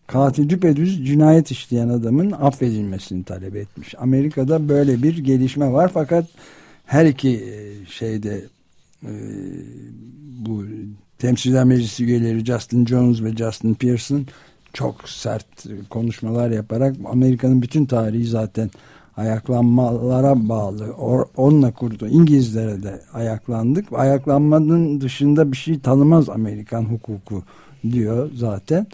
Katil 0.09 0.49
düpedüz 0.49 1.07
cinayet 1.07 1.51
işleyen 1.51 1.89
adamın 1.89 2.33
affedilmesini 2.33 3.25
talep 3.25 3.57
etmiş. 3.57 3.95
Amerika'da 3.99 4.69
böyle 4.69 5.03
bir 5.03 5.19
gelişme 5.19 5.73
var 5.73 5.91
fakat 5.95 6.27
her 6.87 7.07
iki 7.07 7.45
şeyde 7.91 8.45
bu 10.47 10.65
Temsilciler 11.19 11.65
Meclisi 11.65 12.05
üyeleri 12.05 12.45
Justin 12.45 12.87
Jones 12.87 13.23
ve 13.23 13.37
Justin 13.37 13.75
Pearson 13.75 14.27
çok 14.73 15.09
sert 15.09 15.47
konuşmalar 15.91 16.51
yaparak 16.51 16.97
Amerika'nın 17.05 17.63
bütün 17.63 17.87
tarihi 17.87 18.27
zaten 18.27 18.71
ayaklanmalara 19.17 20.49
bağlı. 20.49 20.93
onunla 21.37 21.73
kurdu. 21.73 22.09
İngilizlere 22.09 22.83
de 22.83 23.01
ayaklandık. 23.13 23.93
Ayaklanmanın 23.93 25.01
dışında 25.01 25.53
bir 25.53 25.57
şey 25.57 25.81
tanımaz 25.81 26.29
Amerikan 26.29 26.83
hukuku 26.85 27.43
diyor 27.91 28.31
zaten. 28.35 28.87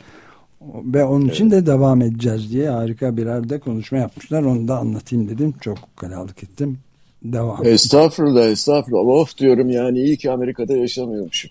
Ve 0.72 1.04
onun 1.04 1.28
için 1.28 1.50
de 1.50 1.66
devam 1.66 2.02
edeceğiz 2.02 2.52
diye 2.52 2.70
harika 2.70 3.16
birer 3.16 3.48
de 3.48 3.58
konuşma 3.58 3.98
yapmışlar. 3.98 4.42
Onu 4.42 4.68
da 4.68 4.78
anlatayım 4.78 5.28
dedim. 5.28 5.54
Çok 5.60 5.78
kalalık 5.96 6.42
ettim. 6.42 6.78
Devam. 7.24 7.66
Estağfurullah, 7.66 8.46
estağfurullah. 8.46 9.14
Of 9.14 9.38
diyorum 9.38 9.70
yani 9.70 9.98
iyi 9.98 10.16
ki 10.16 10.30
Amerika'da 10.30 10.76
yaşamıyormuşum. 10.76 11.50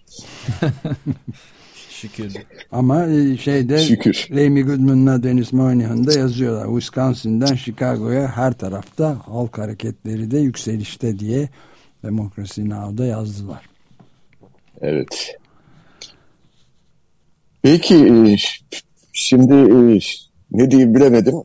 Şükür. 1.89 2.33
Ama 2.71 3.05
e, 3.05 3.37
şeyde 3.37 3.77
Şükür. 3.77 4.27
Amy 4.31 4.61
Goodman'la 4.61 5.23
Dennis 5.23 5.53
Moynihan 5.53 6.07
da 6.07 6.19
yazıyorlar. 6.19 6.79
Wisconsin'den 6.79 7.55
Chicago'ya 7.55 8.27
her 8.27 8.53
tarafta 8.53 9.17
halk 9.25 9.57
hareketleri 9.57 10.31
de 10.31 10.39
yükselişte 10.39 11.19
diye 11.19 11.49
Demokrasi 12.03 12.69
Now'da 12.69 13.05
yazdılar. 13.05 13.69
Evet. 14.81 15.39
Peki 17.61 17.95
e, 17.95 18.37
şimdi 19.13 19.53
e, 19.53 19.99
ne 20.51 20.71
diyeyim 20.71 20.95
bilemedim. 20.95 21.35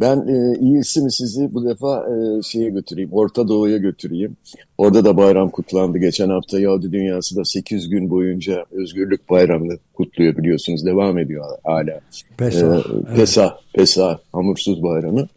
Ben 0.00 0.16
e, 0.28 0.58
iyisi 0.60 1.02
mi 1.02 1.12
sizi 1.12 1.54
bu 1.54 1.64
defa 1.64 2.06
e, 2.08 2.42
şeye 2.42 2.70
götüreyim, 2.70 3.12
Orta 3.12 3.48
Doğu'ya 3.48 3.78
götüreyim. 3.78 4.36
Orada 4.78 5.04
da 5.04 5.16
bayram 5.16 5.50
kutlandı. 5.50 5.98
Geçen 5.98 6.28
hafta 6.28 6.60
Yahudi 6.60 6.92
dünyası 6.92 7.36
da 7.36 7.44
8 7.44 7.88
gün 7.88 8.10
boyunca 8.10 8.64
Özgürlük 8.72 9.30
Bayramı'nı 9.30 9.78
kutluyor 9.94 10.36
biliyorsunuz. 10.36 10.86
Devam 10.86 11.18
ediyor 11.18 11.44
hala. 11.64 12.00
Pesah. 12.36 12.78
E, 12.78 13.14
Pesah, 13.16 13.50
evet. 13.50 13.74
Pesah, 13.74 14.18
Hamursuz 14.32 14.82
Bayramı. 14.82 15.28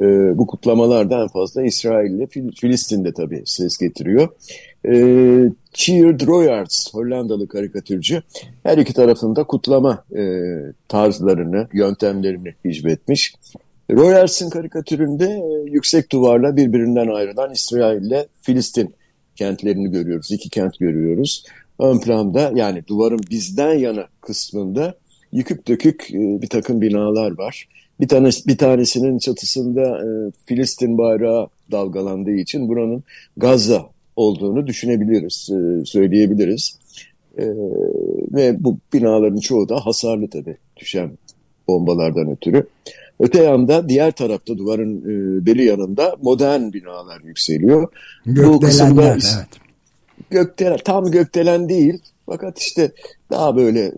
E, 0.00 0.04
bu 0.38 0.46
kutlamalarda 0.46 1.22
en 1.22 1.28
fazla 1.28 1.62
İsrail 1.62 2.10
ile 2.10 2.26
Fil 2.26 2.52
Filistin'de 2.52 3.12
tabii 3.12 3.42
ses 3.44 3.78
getiriyor. 3.78 4.28
E, 4.86 4.92
Cheered 5.72 6.26
Royards, 6.26 6.94
Hollandalı 6.94 7.48
karikatürcü, 7.48 8.22
her 8.62 8.78
iki 8.78 8.92
tarafında 8.92 9.44
kutlama 9.44 10.04
e, 10.16 10.22
tarzlarını, 10.88 11.68
yöntemlerini 11.72 12.54
hicvetmiş. 12.64 13.34
Royers'in 13.90 14.50
karikatüründe 14.50 15.24
e, 15.24 15.70
yüksek 15.70 16.12
duvarla 16.12 16.56
birbirinden 16.56 17.08
ayrılan 17.08 17.52
İsrail 17.52 18.02
ile 18.02 18.26
Filistin 18.42 18.94
kentlerini 19.36 19.90
görüyoruz. 19.90 20.30
İki 20.30 20.50
kent 20.50 20.78
görüyoruz. 20.78 21.44
Ön 21.78 22.00
planda 22.00 22.52
yani 22.54 22.86
duvarın 22.86 23.20
bizden 23.30 23.74
yana 23.74 24.06
kısmında 24.20 24.94
yıkık 25.32 25.68
dökük 25.68 26.10
e, 26.10 26.42
bir 26.42 26.48
takım 26.48 26.80
binalar 26.80 27.38
var. 27.38 27.68
Bir, 28.00 28.08
tane, 28.08 28.30
bir 28.46 28.58
tanesinin 28.58 29.18
çatısında 29.18 29.82
e, 29.82 30.08
Filistin 30.46 30.98
bayrağı 30.98 31.48
dalgalandığı 31.70 32.34
için 32.34 32.68
buranın 32.68 33.04
Gazze 33.36 33.80
olduğunu 34.16 34.66
düşünebiliriz, 34.66 35.50
e, 35.50 35.84
söyleyebiliriz. 35.84 36.78
E, 37.38 37.44
ve 38.32 38.64
bu 38.64 38.78
binaların 38.92 39.40
çoğu 39.40 39.68
da 39.68 39.86
hasarlı 39.86 40.28
tabii 40.28 40.56
düşen 40.76 41.10
bombalardan 41.68 42.30
ötürü. 42.30 42.66
Öte 43.20 43.42
yanda 43.42 43.88
diğer 43.88 44.10
tarafta 44.10 44.58
duvarın 44.58 45.00
e, 45.00 45.46
beri 45.46 45.64
yanında 45.64 46.16
modern 46.22 46.72
binalar 46.72 47.20
yükseliyor. 47.20 47.88
Gökdelenler, 48.26 49.12
evet. 49.12 49.46
Gökdelen, 50.30 50.78
tam 50.84 51.10
gökdelen 51.10 51.68
değil 51.68 51.98
fakat 52.26 52.58
işte 52.58 52.92
daha 53.30 53.56
böyle 53.56 53.80
e, 53.80 53.94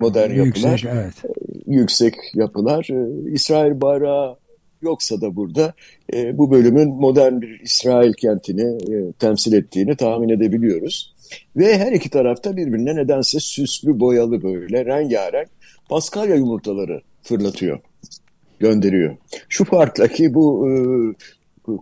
modern 0.00 0.30
yapılar. 0.30 0.70
Yüksek, 0.70 0.90
evet. 0.92 1.14
E, 1.24 1.30
yüksek 1.66 2.14
yapılar. 2.34 2.88
E, 2.90 3.30
İsrail 3.32 3.80
bayrağı 3.80 4.36
yoksa 4.84 5.20
da 5.20 5.36
burada 5.36 5.74
e, 6.14 6.38
bu 6.38 6.50
bölümün 6.50 6.88
modern 6.88 7.40
bir 7.40 7.60
İsrail 7.60 8.12
kentini 8.12 8.94
e, 8.94 9.12
temsil 9.12 9.52
ettiğini 9.52 9.96
tahmin 9.96 10.28
edebiliyoruz. 10.28 11.14
Ve 11.56 11.78
her 11.78 11.92
iki 11.92 12.10
tarafta 12.10 12.56
birbirine 12.56 12.96
nedense 12.96 13.40
süslü, 13.40 14.00
boyalı 14.00 14.42
böyle 14.42 14.84
rengarenk 14.84 15.48
Paskalya 15.88 16.36
yumurtaları 16.36 17.00
fırlatıyor 17.22 17.80
gönderiyor. 18.60 19.16
Şu 19.48 19.64
farkla 19.64 20.08
ki 20.08 20.34
bu 20.34 20.68
e, 20.68 20.74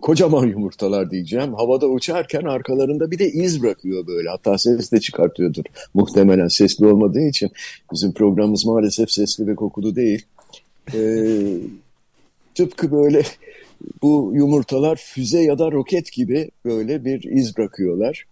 kocaman 0.01 0.47
yumurtalar 0.47 1.11
diyeceğim 1.11 1.53
havada 1.53 1.87
uçarken 1.87 2.41
arkalarında 2.41 3.11
bir 3.11 3.19
de 3.19 3.29
iz 3.29 3.63
bırakıyor 3.63 4.07
böyle. 4.07 4.29
Hatta 4.29 4.57
ses 4.57 4.91
de 4.91 4.99
çıkartıyordur 4.99 5.63
muhtemelen 5.93 6.47
sesli 6.47 6.85
olmadığı 6.85 7.27
için. 7.27 7.51
Bizim 7.93 8.13
programımız 8.13 8.65
maalesef 8.65 9.11
sesli 9.11 9.47
ve 9.47 9.55
kokulu 9.55 9.95
değil. 9.95 10.25
Ee, 10.93 11.57
tıpkı 12.55 12.91
böyle 12.91 13.23
bu 14.01 14.31
yumurtalar 14.35 14.95
füze 14.95 15.41
ya 15.41 15.59
da 15.59 15.71
roket 15.71 16.11
gibi 16.11 16.51
böyle 16.65 17.05
bir 17.05 17.23
iz 17.23 17.57
bırakıyorlar. 17.57 18.25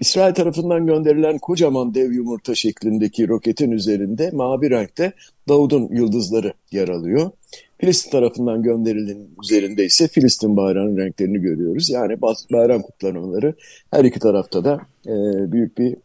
İsrail 0.00 0.34
tarafından 0.34 0.86
gönderilen 0.86 1.38
kocaman 1.38 1.94
dev 1.94 2.12
yumurta 2.12 2.54
şeklindeki 2.54 3.28
roketin 3.28 3.70
üzerinde 3.70 4.30
mavi 4.30 4.70
renkte 4.70 5.12
Davud'un 5.48 5.88
yıldızları 5.92 6.52
yer 6.72 6.88
alıyor. 6.88 7.30
Filistin 7.78 8.10
tarafından 8.10 8.62
gönderilen 8.62 9.26
üzerinde 9.42 9.84
ise 9.84 10.08
Filistin 10.08 10.56
bayrağının 10.56 10.96
renklerini 10.96 11.38
görüyoruz. 11.38 11.90
Yani 11.90 12.22
bayram 12.52 12.82
kutlamaları 12.82 13.54
her 13.90 14.04
iki 14.04 14.18
tarafta 14.18 14.64
da 14.64 14.80
e, 15.06 15.12
büyük 15.52 15.78
bir 15.78 15.96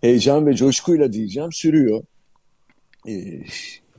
heyecan 0.00 0.46
ve 0.46 0.54
coşkuyla 0.54 1.12
diyeceğim 1.12 1.52
sürüyor. 1.52 2.02
Ee, 3.08 3.40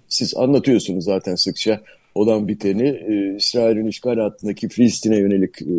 siz 0.08 0.38
anlatıyorsunuz 0.38 1.04
zaten 1.04 1.36
sıkça 1.36 1.82
olan 2.20 2.48
biteni. 2.48 2.88
Ee, 2.88 3.36
İsrail'in 3.38 3.88
işgal 3.88 4.18
altındaki 4.18 4.70
Filistin'e 4.70 5.18
yönelik 5.18 5.62
e, 5.62 5.76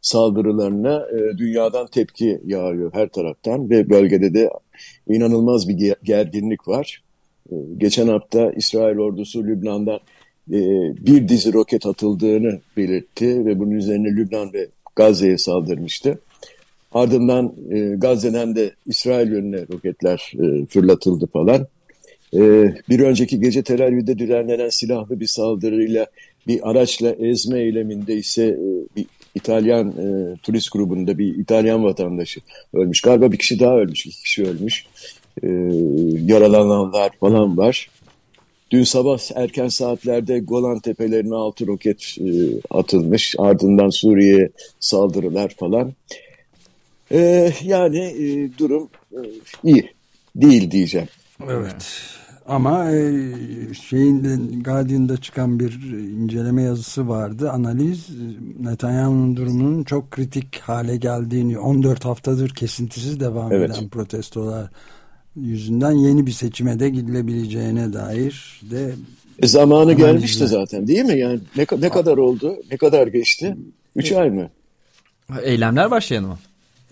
saldırılarına 0.00 1.06
e, 1.12 1.38
dünyadan 1.38 1.86
tepki 1.86 2.40
yağıyor 2.44 2.92
her 2.94 3.08
taraftan 3.08 3.70
ve 3.70 3.90
bölgede 3.90 4.34
de 4.34 4.50
inanılmaz 5.08 5.68
bir 5.68 5.94
gerginlik 6.02 6.68
var. 6.68 7.02
Ee, 7.52 7.54
geçen 7.76 8.08
hafta 8.08 8.52
İsrail 8.52 8.98
ordusu 8.98 9.44
Lübnan'da 9.44 10.00
e, 10.52 10.60
bir 11.06 11.28
dizi 11.28 11.52
roket 11.52 11.86
atıldığını 11.86 12.60
belirtti 12.76 13.46
ve 13.46 13.58
bunun 13.58 13.70
üzerine 13.70 14.08
Lübnan 14.08 14.52
ve 14.52 14.68
Gazze'ye 14.96 15.38
saldırmıştı. 15.38 16.18
Ardından 16.92 17.54
e, 17.70 17.78
Gazze'den 17.78 18.56
de 18.56 18.70
İsrail 18.86 19.32
yönüne 19.32 19.60
roketler 19.72 20.32
e, 20.34 20.66
fırlatıldı 20.66 21.26
falan. 21.26 21.66
E, 22.34 22.40
bir 22.88 23.00
önceki 23.00 23.40
gece 23.40 23.62
Tel 23.62 23.86
Aviv'de 23.86 24.18
düzenlenen 24.18 24.68
silahlı 24.68 25.20
bir 25.20 25.26
saldırıyla 25.26 26.06
bir 26.46 26.70
araçla 26.70 27.10
ezme 27.10 27.60
eyleminde 27.60 28.16
ise 28.16 28.44
e, 28.44 28.96
bir 28.96 29.06
İtalyan 29.34 29.88
e, 29.88 30.36
turist 30.42 30.72
grubunda 30.72 31.18
bir 31.18 31.38
İtalyan 31.38 31.84
vatandaşı 31.84 32.40
ölmüş. 32.74 33.00
Galiba 33.00 33.32
bir 33.32 33.38
kişi 33.38 33.60
daha 33.60 33.76
ölmüş, 33.76 34.06
iki 34.06 34.22
kişi 34.22 34.44
ölmüş. 34.44 34.86
E, 35.42 35.48
yaralananlar 36.32 37.10
falan 37.20 37.56
var. 37.56 37.90
Dün 38.70 38.84
sabah 38.84 39.18
erken 39.34 39.68
saatlerde 39.68 40.38
Golan 40.38 40.80
Tepelerine 40.80 41.34
altı 41.34 41.66
roket 41.66 42.16
e, 42.20 42.30
atılmış. 42.70 43.34
Ardından 43.38 43.90
Suriye 43.90 44.50
saldırılar 44.80 45.54
falan. 45.58 45.92
E, 47.12 47.52
yani 47.62 47.98
e, 47.98 48.58
durum 48.58 48.88
e, 49.12 49.20
iyi 49.64 49.90
değil 50.36 50.70
diyeceğim. 50.70 51.08
Evet. 51.50 52.17
Ama 52.48 52.90
e, 52.90 53.32
şeyin 53.74 54.22
Guardian'da 54.62 55.16
çıkan 55.16 55.60
bir 55.60 55.72
inceleme 55.92 56.62
yazısı 56.62 57.08
vardı. 57.08 57.50
Analiz 57.50 58.08
Netanyahu'nun 58.60 59.36
durumunun 59.36 59.84
çok 59.84 60.10
kritik 60.10 60.58
hale 60.58 60.96
geldiğini 60.96 61.58
14 61.58 62.04
haftadır 62.04 62.50
kesintisiz 62.50 63.20
devam 63.20 63.52
evet. 63.52 63.70
eden 63.70 63.88
protestolar 63.88 64.70
yüzünden 65.36 65.92
yeni 65.92 66.26
bir 66.26 66.32
seçime 66.32 66.80
de 66.80 66.90
gidilebileceğine 66.90 67.92
dair 67.92 68.60
de 68.70 68.92
e 69.42 69.46
zamanı 69.46 69.92
gelmişti 69.92 70.46
zaten 70.46 70.86
değil 70.86 71.04
mi? 71.04 71.18
Yani 71.18 71.40
ne, 71.56 71.66
ne 71.80 71.88
kadar 71.88 72.16
oldu? 72.16 72.56
Ne 72.70 72.76
kadar 72.76 73.06
geçti? 73.06 73.56
Üç 73.96 74.12
ay 74.12 74.30
mı? 74.30 74.50
Eylemler 75.42 75.90
başlayan 75.90 76.24
mı? 76.24 76.38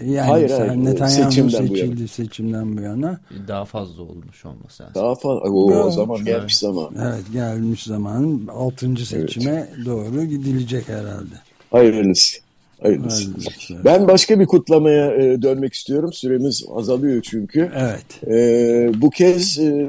Yani 0.01 0.21
hayır, 0.21 0.51
hayır. 0.51 0.85
Netanyahu 0.85 1.31
seçimden 1.31 1.67
seçildi 1.67 2.05
bu 2.05 2.09
seçimden 2.09 2.77
bu 2.77 2.81
yana. 2.81 3.21
Daha 3.49 3.65
fazla 3.65 4.03
olmuş 4.03 4.45
olması 4.45 4.83
lazım. 4.83 4.95
Daha 4.95 5.15
fazla. 5.15 5.51
O, 5.51 5.87
o 5.87 5.91
zaman 5.91 6.25
gelmiş 6.25 6.59
zaman. 6.59 6.91
Evet 7.03 7.25
gelmiş 7.33 7.83
zaman. 7.83 8.41
Altıncı 8.53 9.07
seçime 9.07 9.69
evet. 9.75 9.87
doğru 9.87 10.25
gidilecek 10.25 10.89
herhalde. 10.89 11.35
Hayırlısı. 11.71 12.39
Hayırlısı. 12.83 13.25
Hayırlısı. 13.25 13.85
Ben 13.85 14.09
başka 14.09 14.41
bir 14.41 14.47
kutlamaya 14.47 15.15
e, 15.15 15.43
dönmek 15.43 15.75
istiyorum. 15.75 16.13
Süremiz 16.13 16.65
azalıyor 16.75 17.23
çünkü. 17.23 17.71
Evet. 17.77 18.25
E, 18.27 19.03
bu 19.03 19.11
kez 19.11 19.59
e, 19.59 19.89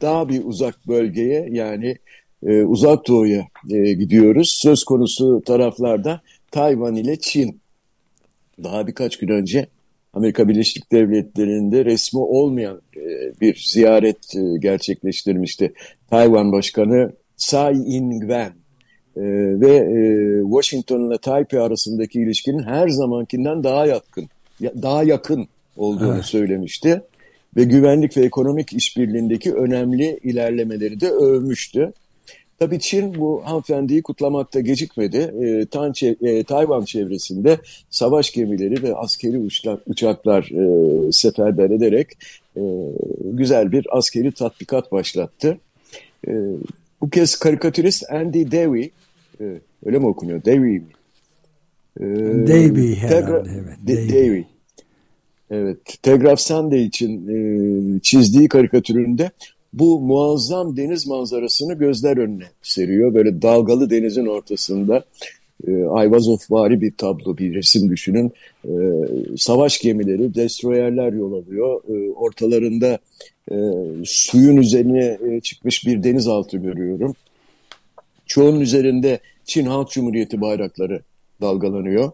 daha 0.00 0.28
bir 0.28 0.44
uzak 0.44 0.88
bölgeye 0.88 1.48
yani 1.50 1.98
e, 2.46 2.62
uzak 2.62 3.08
doğuya 3.08 3.46
e, 3.70 3.92
gidiyoruz. 3.92 4.58
Söz 4.62 4.84
konusu 4.84 5.42
taraflarda 5.46 6.20
Tayvan 6.50 6.96
ile 6.96 7.16
Çin 7.20 7.60
daha 8.62 8.86
birkaç 8.86 9.18
gün 9.18 9.28
önce 9.28 9.66
Amerika 10.16 10.48
Birleşik 10.48 10.92
Devletleri'nde 10.92 11.84
resmi 11.84 12.20
olmayan 12.20 12.80
e, 12.96 13.40
bir 13.40 13.64
ziyaret 13.66 14.36
e, 14.36 14.58
gerçekleştirmişti. 14.58 15.72
Tayvan 16.10 16.52
Başkanı 16.52 17.12
Tsai 17.36 17.76
Ing-wen 17.76 18.50
e, 19.16 19.22
ve 19.60 19.86
Washington 20.42 21.10
ile 21.10 21.18
Taipei 21.18 21.60
arasındaki 21.60 22.20
ilişkinin 22.20 22.62
her 22.62 22.88
zamankinden 22.88 23.64
daha 23.64 23.86
yatkın, 23.86 24.28
daha 24.62 25.02
yakın 25.02 25.48
olduğunu 25.76 26.14
evet. 26.14 26.24
söylemişti. 26.24 27.02
Ve 27.56 27.64
güvenlik 27.64 28.16
ve 28.16 28.24
ekonomik 28.24 28.72
işbirliğindeki 28.72 29.54
önemli 29.54 30.20
ilerlemeleri 30.22 31.00
de 31.00 31.10
övmüştü. 31.10 31.92
Tabii 32.58 32.80
Çin 32.80 33.14
bu 33.14 33.42
hanımefendiyi 33.44 34.02
kutlamakta 34.02 34.60
gecikmedi. 34.60 35.16
E, 35.16 35.66
Tan 35.66 35.92
e, 36.22 36.44
Tayvan 36.44 36.84
çevresinde 36.84 37.58
savaş 37.90 38.32
gemileri 38.32 38.82
ve 38.82 38.94
askeri 38.94 39.38
uçlar, 39.38 39.78
uçaklar 39.86 40.42
e, 40.42 41.12
seferber 41.12 41.70
ederek 41.70 42.08
e, 42.56 42.62
güzel 43.24 43.72
bir 43.72 43.86
askeri 43.90 44.32
tatbikat 44.32 44.92
başlattı. 44.92 45.58
E, 46.28 46.32
bu 47.00 47.10
kez 47.10 47.38
karikatürist 47.38 48.12
Andy 48.12 48.50
Davey, 48.50 48.90
e, 49.40 49.44
öyle 49.86 49.98
mi 49.98 50.06
okunuyor? 50.06 50.44
Davey 50.44 50.58
mi? 50.58 50.86
E, 52.00 52.04
Davey 52.46 52.94
herhalde. 52.94 53.50
Evet, 53.88 54.08
Davey. 54.10 54.44
Evet, 55.50 55.78
Telegraph 56.02 56.38
Sunday 56.38 56.84
için 56.84 57.28
e, 57.28 58.00
çizdiği 58.00 58.48
karikatüründe 58.48 59.30
bu 59.78 60.00
muazzam 60.00 60.76
deniz 60.76 61.06
manzarasını 61.06 61.74
gözler 61.74 62.16
önüne 62.16 62.44
seriyor. 62.62 63.14
Böyle 63.14 63.42
dalgalı 63.42 63.90
denizin 63.90 64.26
ortasında 64.26 65.04
e, 65.66 65.70
Ayvazov-vari 65.70 66.80
bir 66.80 66.92
tablo, 66.96 67.38
bir 67.38 67.54
resim 67.54 67.90
düşünün. 67.90 68.32
E, 68.64 68.72
savaş 69.36 69.80
gemileri, 69.80 70.34
destroyerler 70.34 71.12
yol 71.12 71.32
alıyor. 71.32 71.82
E, 71.88 72.12
ortalarında 72.12 72.98
e, 73.50 73.56
suyun 74.04 74.56
üzerine 74.56 75.18
e, 75.30 75.40
çıkmış 75.40 75.86
bir 75.86 76.02
denizaltı 76.02 76.56
görüyorum. 76.56 77.14
Çoğunun 78.26 78.60
üzerinde 78.60 79.20
Çin 79.44 79.66
Halk 79.66 79.90
Cumhuriyeti 79.90 80.40
bayrakları 80.40 81.00
dalgalanıyor. 81.40 82.12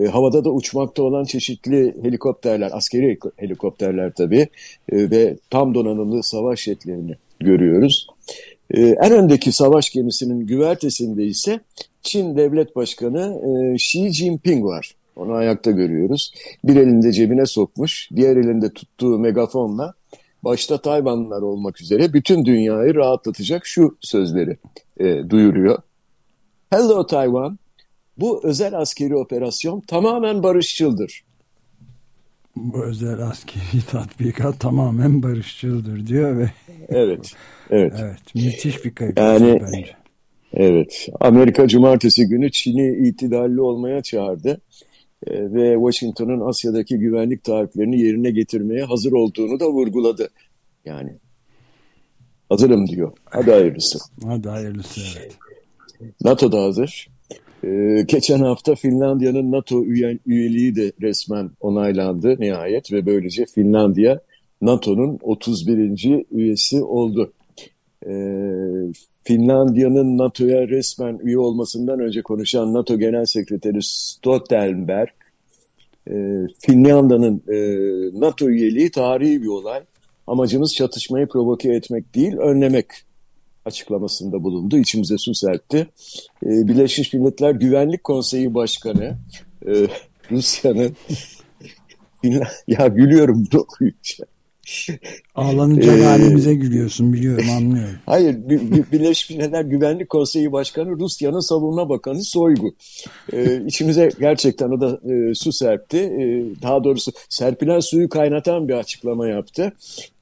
E, 0.00 0.06
havada 0.06 0.44
da 0.44 0.50
uçmakta 0.50 1.02
olan 1.02 1.24
çeşitli 1.24 1.94
helikopterler, 2.02 2.70
askeri 2.72 3.18
helikopterler 3.36 4.12
tabii 4.12 4.48
e, 4.92 5.10
ve 5.10 5.36
tam 5.50 5.74
donanımlı 5.74 6.22
savaş 6.22 6.62
jetlerini 6.62 7.14
görüyoruz. 7.40 8.06
E, 8.70 8.80
en 8.80 9.12
öndeki 9.12 9.52
savaş 9.52 9.90
gemisinin 9.90 10.46
güvertesinde 10.46 11.24
ise 11.24 11.60
Çin 12.02 12.36
Devlet 12.36 12.76
Başkanı 12.76 13.40
e, 13.44 13.74
Xi 13.74 14.12
Jinping 14.12 14.64
var. 14.64 14.94
Onu 15.16 15.32
ayakta 15.32 15.70
görüyoruz. 15.70 16.32
Bir 16.64 16.76
elinde 16.76 17.12
cebine 17.12 17.46
sokmuş, 17.46 18.08
diğer 18.16 18.36
elinde 18.36 18.72
tuttuğu 18.72 19.18
megafonla 19.18 19.94
başta 20.42 20.78
Tayvanlılar 20.78 21.42
olmak 21.42 21.80
üzere 21.80 22.12
bütün 22.12 22.44
dünyayı 22.44 22.94
rahatlatacak 22.94 23.66
şu 23.66 23.96
sözleri 24.00 24.56
e, 25.00 25.30
duyuruyor. 25.30 25.78
Hello 26.70 27.06
Taiwan, 27.06 27.58
bu 28.18 28.40
özel 28.44 28.74
askeri 28.74 29.16
operasyon 29.16 29.80
tamamen 29.80 30.42
barışçıldır. 30.42 31.24
Bu 32.56 32.84
özel 32.84 33.18
askeri 33.18 33.82
tatbikat 33.90 34.60
tamamen 34.60 35.22
barışçıldır 35.22 36.06
diyor 36.06 36.38
ve 36.38 36.50
Evet. 36.88 37.32
Evet. 37.70 37.92
evet 38.00 38.34
müthiş 38.34 38.84
bir 38.84 38.94
kayıp 38.94 39.18
yani, 39.18 39.60
bence. 39.62 39.96
Evet. 40.52 41.08
Amerika 41.20 41.68
cumartesi 41.68 42.26
günü 42.28 42.50
Çin'i 42.50 43.08
itidalli 43.08 43.60
olmaya 43.60 44.02
çağırdı 44.02 44.60
e, 45.26 45.52
ve 45.52 45.74
Washington'un 45.74 46.48
Asya'daki 46.48 46.98
güvenlik 46.98 47.44
taahhütlerini 47.44 48.00
yerine 48.00 48.30
getirmeye 48.30 48.84
hazır 48.84 49.12
olduğunu 49.12 49.60
da 49.60 49.68
vurguladı. 49.70 50.28
Yani 50.84 51.12
hazırım 52.48 52.88
diyor. 52.88 53.12
Hadi 53.24 53.50
hayırlısı. 53.50 53.98
Hadi 54.24 54.48
hayırlısı 54.48 55.00
evet. 55.20 55.36
NATO 56.24 56.52
da 56.52 56.62
hazır. 56.62 57.08
Ee, 57.64 58.04
geçen 58.08 58.38
hafta 58.38 58.74
Finlandiya'nın 58.74 59.52
NATO 59.52 59.84
üye, 59.84 60.18
üyeliği 60.26 60.76
de 60.76 60.92
resmen 61.02 61.50
onaylandı 61.60 62.36
nihayet 62.40 62.92
ve 62.92 63.06
böylece 63.06 63.44
Finlandiya 63.54 64.20
NATO'nun 64.62 65.18
31. 65.22 66.24
üyesi 66.30 66.82
oldu. 66.82 67.32
Ee, 68.06 68.12
Finlandiya'nın 69.24 70.18
NATO'ya 70.18 70.68
resmen 70.68 71.18
üye 71.22 71.38
olmasından 71.38 72.00
önce 72.00 72.22
konuşan 72.22 72.74
NATO 72.74 72.98
Genel 72.98 73.24
Sekreteri 73.24 73.78
Stoltenberg, 73.82 75.08
e, 76.10 76.14
Finlandiya'nın 76.58 77.42
e, 77.48 77.58
NATO 78.20 78.48
üyeliği 78.48 78.90
tarihi 78.90 79.42
bir 79.42 79.48
olay. 79.48 79.82
Amacımız 80.26 80.74
çatışmayı 80.74 81.26
provoke 81.26 81.72
etmek 81.72 82.14
değil, 82.14 82.36
önlemek 82.36 82.86
açıklamasında 83.66 84.42
bulundu. 84.42 84.78
İçimize 84.78 85.18
su 85.18 85.34
serpti. 85.34 85.86
E, 86.46 86.48
Birleşmiş 86.68 87.12
Milletler 87.12 87.50
Güvenlik 87.50 88.04
Konseyi 88.04 88.54
Başkanı 88.54 89.16
e, 89.66 89.86
Rusya'nın 90.30 90.96
ya 92.68 92.86
gülüyorum 92.86 93.46
okuyunca. 93.54 94.24
Ağlanacak 95.34 95.98
ee, 95.98 96.04
halimize 96.04 96.54
gülüyorsun 96.54 97.12
biliyorum 97.12 97.50
anlıyorum. 97.50 97.94
Hayır 98.06 98.36
Birleşmiş 98.92 99.30
Milletler 99.30 99.64
Güvenlik 99.64 100.08
Konseyi 100.08 100.52
Başkanı 100.52 100.90
Rusya'nın 100.90 101.40
savunma 101.40 101.88
bakanı 101.88 102.24
Soygu. 102.24 102.74
Ee, 103.32 103.62
içimize 103.66 104.08
gerçekten 104.20 104.68
o 104.70 104.80
da 104.80 105.00
e, 105.12 105.34
su 105.34 105.52
serpti. 105.52 105.96
Ee, 105.96 106.44
daha 106.62 106.84
doğrusu 106.84 107.12
serpilen 107.28 107.80
suyu 107.80 108.08
kaynatan 108.08 108.68
bir 108.68 108.74
açıklama 108.74 109.28
yaptı. 109.28 109.72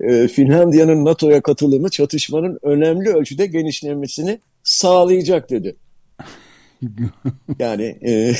Ee, 0.00 0.28
Finlandiya'nın 0.28 1.04
NATO'ya 1.04 1.40
katılımı 1.42 1.88
çatışmanın 1.88 2.58
önemli 2.62 3.08
ölçüde 3.08 3.46
genişlemesini 3.46 4.38
sağlayacak 4.64 5.50
dedi. 5.50 5.76
yani 7.58 7.98
e, 8.06 8.34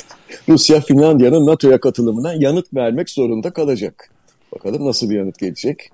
Rusya 0.49 0.81
Finlandiya'nın 0.81 1.47
NATO'ya 1.47 1.81
katılımına 1.81 2.35
yanıt 2.35 2.75
vermek 2.75 3.11
zorunda 3.11 3.51
kalacak. 3.51 4.14
Bakalım 4.55 4.87
nasıl 4.87 5.11
bir 5.11 5.17
yanıt 5.17 5.39
gelecek. 5.39 5.91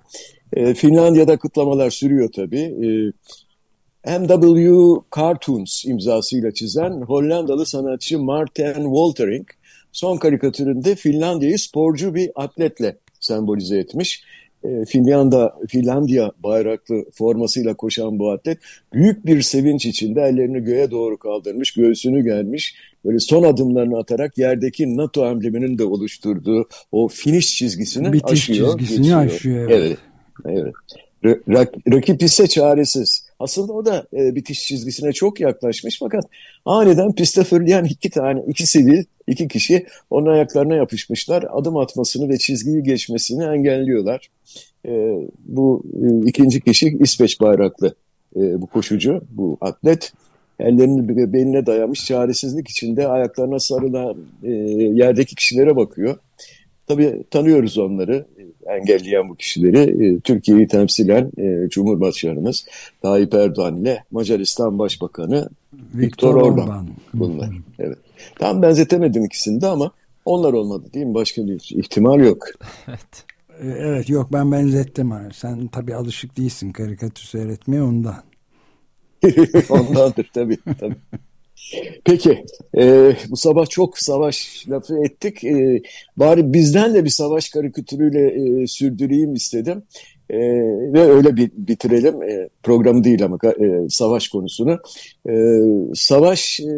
E, 0.53 0.75
Finlandiya'da 0.75 1.37
kıtlamalar 1.37 1.91
sürüyor 1.91 2.29
tabii. 2.33 3.13
E, 4.05 4.19
MW 4.19 4.95
Cartoons 5.17 5.85
imzasıyla 5.85 6.55
çizen 6.55 6.91
Hollandalı 6.91 7.67
sanatçı 7.67 8.19
Martin 8.19 8.75
Woltering 8.75 9.49
son 9.93 10.17
karikatüründe 10.17 10.95
Finlandiya'yı 10.95 11.59
sporcu 11.59 12.15
bir 12.15 12.31
atletle 12.35 12.97
sembolize 13.21 13.79
etmiş. 13.79 14.25
E, 14.65 14.85
Finlandiya, 14.85 15.55
Finlandiya 15.69 16.33
bayraklı 16.43 17.05
formasıyla 17.13 17.75
koşan 17.75 18.19
bu 18.19 18.31
atlet 18.31 18.59
büyük 18.93 19.27
bir 19.27 19.43
sevinç 19.43 19.87
içinde 19.87 20.21
ellerini 20.23 20.65
göğe 20.65 20.91
doğru 20.91 21.19
kaldırmış, 21.19 21.73
göğsünü 21.73 22.25
gelmiş. 22.25 22.75
Böyle 23.05 23.19
son 23.19 23.43
adımlarını 23.43 23.99
atarak 23.99 24.39
yerdeki 24.39 24.97
NATO 24.97 25.27
embleminin 25.27 25.79
de 25.79 25.85
oluşturduğu 25.85 26.69
o 26.93 27.09
finish 27.09 27.57
çizgisini 27.57 28.13
Bitiş 28.13 28.33
aşıyor. 28.33 28.79
çizgisini 28.79 29.03
geçiyor. 29.03 29.27
aşıyor. 29.27 29.71
Evet. 29.71 29.99
evet. 30.45 30.75
evet. 31.25 31.39
Rak, 31.49 31.75
rakip 31.93 32.23
ise 32.23 32.47
çaresiz. 32.47 33.27
Aslında 33.39 33.73
o 33.73 33.85
da 33.85 34.07
e, 34.17 34.35
bitiş 34.35 34.63
çizgisine 34.63 35.13
çok 35.13 35.41
yaklaşmış 35.41 35.99
fakat 35.99 36.25
aniden 36.65 37.15
piste 37.15 37.45
fırlayan 37.45 37.85
iki 37.85 38.11
tane, 38.11 38.43
iki 38.49 38.67
sivil, 38.67 39.05
iki 39.27 39.49
kişi 39.49 39.87
onun 40.11 40.33
ayaklarına 40.33 40.77
yapışmışlar. 40.77 41.45
Adım 41.51 41.77
atmasını 41.77 42.29
ve 42.29 42.39
çizgiyi 42.39 42.83
geçmesini 42.83 43.45
engelliyorlar. 43.45 44.29
E, 44.87 44.91
bu 45.39 45.83
e, 46.03 46.29
ikinci 46.29 46.61
kişi 46.61 46.97
İsveç 47.01 47.41
bayraklı 47.41 47.95
e, 48.37 48.61
bu 48.61 48.67
koşucu, 48.67 49.23
bu 49.31 49.59
atlet. 49.61 50.13
Ellerini 50.61 51.33
beline 51.33 51.67
dayamış 51.67 52.05
çaresizlik 52.05 52.69
içinde 52.69 53.09
ayaklarına 53.09 53.59
sarılan 53.59 54.17
e, 54.43 54.51
yerdeki 54.95 55.35
kişilere 55.35 55.77
bakıyor. 55.77 56.17
Tabii 56.87 57.25
tanıyoruz 57.31 57.79
onları, 57.79 58.27
engelleyen 58.67 59.29
bu 59.29 59.35
kişileri. 59.35 60.05
E, 60.05 60.21
Türkiye'yi 60.21 60.69
temsilen 60.69 61.33
e, 61.39 61.69
Cumhurbaşkanımız 61.69 62.67
Tayyip 63.03 63.35
Erdoğan 63.35 63.77
ile 63.77 64.05
Macaristan 64.11 64.79
Başbakanı 64.79 65.49
Viktor, 65.75 66.01
Viktor 66.01 66.35
Orban. 66.35 66.69
Orban. 66.69 66.89
Bunlar. 67.15 67.51
Evet. 67.79 67.99
Tam 68.39 68.63
benzetemedim 68.63 69.25
ikisini 69.25 69.61
de 69.61 69.67
ama 69.67 69.91
onlar 70.25 70.53
olmadı 70.53 70.85
değil 70.95 71.07
mi? 71.07 71.15
Başka 71.15 71.47
bir 71.47 71.73
ihtimal 71.77 72.21
yok. 72.21 72.47
evet. 72.89 73.25
E, 73.63 73.69
evet 73.69 74.11
yok 74.11 74.33
ben 74.33 74.53
benzettim. 74.53 75.13
Sen 75.33 75.67
tabii 75.67 75.95
alışık 75.95 76.37
değilsin 76.37 76.73
karikatür 76.73 77.25
seyretmeye 77.25 77.83
ondan. 77.83 78.30
Ondandır 79.71 80.31
tabii. 80.35 80.59
tabii. 80.81 80.97
Peki 82.05 82.45
e, 82.79 83.13
bu 83.29 83.37
sabah 83.37 83.67
çok 83.67 83.99
savaş 83.99 84.65
lafı 84.69 85.05
ettik. 85.05 85.45
E, 85.45 85.83
bari 86.17 86.53
bizden 86.53 86.95
de 86.95 87.05
bir 87.05 87.11
savaş 87.11 87.49
karikatürüyle 87.49 88.27
e, 88.63 88.67
sürdüreyim 88.67 89.35
istedim. 89.35 89.83
E, 90.31 90.39
ve 90.93 91.01
öyle 91.01 91.37
bir 91.37 91.51
bitirelim 91.57 92.23
e, 92.23 92.49
programı 92.63 93.05
değil 93.05 93.25
ama 93.25 93.39
e, 93.45 93.89
savaş 93.89 94.29
konusunu. 94.29 94.79
E, 95.29 95.35
savaş 95.95 96.61
e, 96.61 96.73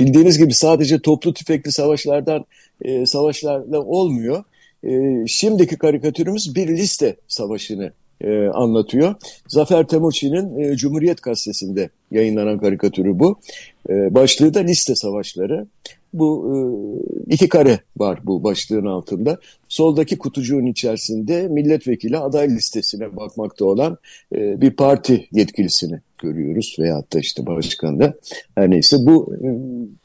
bildiğiniz 0.00 0.38
gibi 0.38 0.54
sadece 0.54 0.98
toplu 0.98 1.34
tüfekli 1.34 1.72
savaşlardan 1.72 2.44
e, 2.82 3.06
savaşlarla 3.06 3.80
olmuyor. 3.80 4.44
E, 4.84 5.26
şimdiki 5.26 5.78
karikatürümüz 5.78 6.54
bir 6.54 6.68
liste 6.68 7.16
savaşını 7.28 7.92
e, 8.20 8.46
anlatıyor. 8.46 9.14
Zafer 9.48 9.88
Temuçin'in 9.88 10.58
e, 10.58 10.76
Cumhuriyet 10.76 11.22
Gazetesi'nde 11.22 11.90
yayınlanan 12.10 12.58
karikatürü 12.58 13.18
bu. 13.18 13.40
E, 13.88 14.14
başlığı 14.14 14.54
da 14.54 14.60
liste 14.60 14.94
savaşları. 14.94 15.66
Bu 16.12 16.52
e, 16.54 17.34
iki 17.34 17.48
kare 17.48 17.80
var 17.96 18.20
bu 18.24 18.44
başlığın 18.44 18.86
altında. 18.86 19.38
Soldaki 19.68 20.18
kutucuğun 20.18 20.66
içerisinde 20.66 21.48
milletvekili 21.48 22.18
aday 22.18 22.48
listesine 22.48 23.16
bakmakta 23.16 23.64
olan 23.64 23.98
e, 24.34 24.60
bir 24.60 24.70
parti 24.70 25.28
yetkilisini 25.32 26.00
görüyoruz 26.20 26.76
veyahut 26.78 27.12
da 27.12 27.18
işte 27.18 27.46
başkanı 27.46 28.14
her 28.54 28.70
neyse 28.70 28.96
bu 29.00 29.34
e, 29.34 29.48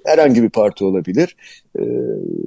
herhangi 0.10 0.44
bir 0.44 0.50
parti 0.50 0.84
olabilir 0.84 1.36
e, 1.80 1.84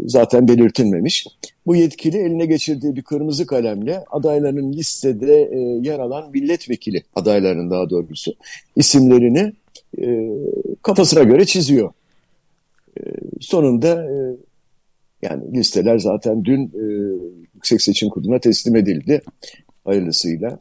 zaten 0.06 0.48
belirtilmemiş. 0.48 1.26
Bu 1.66 1.76
yetkili 1.76 2.16
eline 2.16 2.46
geçirdiği 2.46 2.96
bir 2.96 3.02
kırmızı 3.02 3.46
kalemle 3.46 4.04
adayların 4.10 4.72
listede 4.72 5.50
e, 5.52 5.58
yer 5.88 5.98
alan 5.98 6.30
milletvekili 6.30 7.02
adaylarının 7.14 7.70
daha 7.70 7.90
doğrusu 7.90 8.34
isimlerini 8.76 9.52
kafasına 10.82 11.22
göre 11.22 11.44
çiziyor. 11.44 11.92
Sonunda 13.40 14.08
yani 15.22 15.54
listeler 15.54 15.98
zaten 15.98 16.44
dün 16.44 16.72
Yüksek 17.54 17.82
Seçim 17.82 18.08
Kurulu'na 18.08 18.38
teslim 18.38 18.76
edildi 18.76 19.20
hayırlısıyla. 19.84 20.58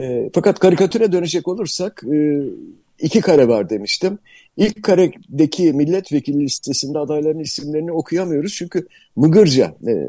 E, 0.00 0.30
fakat 0.32 0.58
karikatüre 0.58 1.12
dönecek 1.12 1.48
olursak 1.48 2.04
e, 2.12 2.42
iki 3.00 3.20
kare 3.20 3.48
var 3.48 3.70
demiştim. 3.70 4.18
İlk 4.56 4.82
karedeki 4.82 5.72
milletvekili 5.72 6.40
listesinde 6.40 6.98
adayların 6.98 7.38
isimlerini 7.38 7.92
okuyamıyoruz 7.92 8.54
çünkü 8.54 8.86
Mıgırca 9.16 9.74
e, 9.86 10.08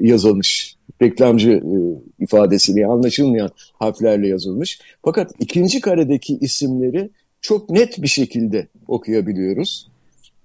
yazılmış 0.00 0.76
reklamcı 1.02 1.50
e, 1.50 1.76
ifadesiyle 2.24 2.86
anlaşılmayan 2.86 3.50
harflerle 3.72 4.28
yazılmış. 4.28 4.80
Fakat 5.04 5.32
ikinci 5.38 5.80
karedeki 5.80 6.38
isimleri 6.38 7.10
çok 7.40 7.70
net 7.70 8.02
bir 8.02 8.08
şekilde 8.08 8.66
okuyabiliyoruz. 8.88 9.90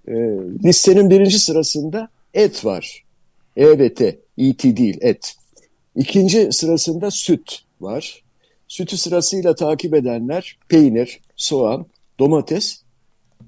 E, 0.08 0.14
listenin 0.64 1.10
birinci 1.10 1.40
sırasında 1.40 2.10
et 2.34 2.66
var. 2.66 3.04
E 3.58 3.80
ve 3.80 3.96
değil 3.98 4.98
et. 5.02 5.36
İkinci 5.96 6.52
sırasında 6.52 7.12
süt 7.12 7.60
var. 7.82 8.25
Sütü 8.76 8.98
sırasıyla 8.98 9.56
takip 9.56 9.94
edenler 9.94 10.58
peynir, 10.70 11.20
soğan, 11.36 11.86
domates, 12.20 12.82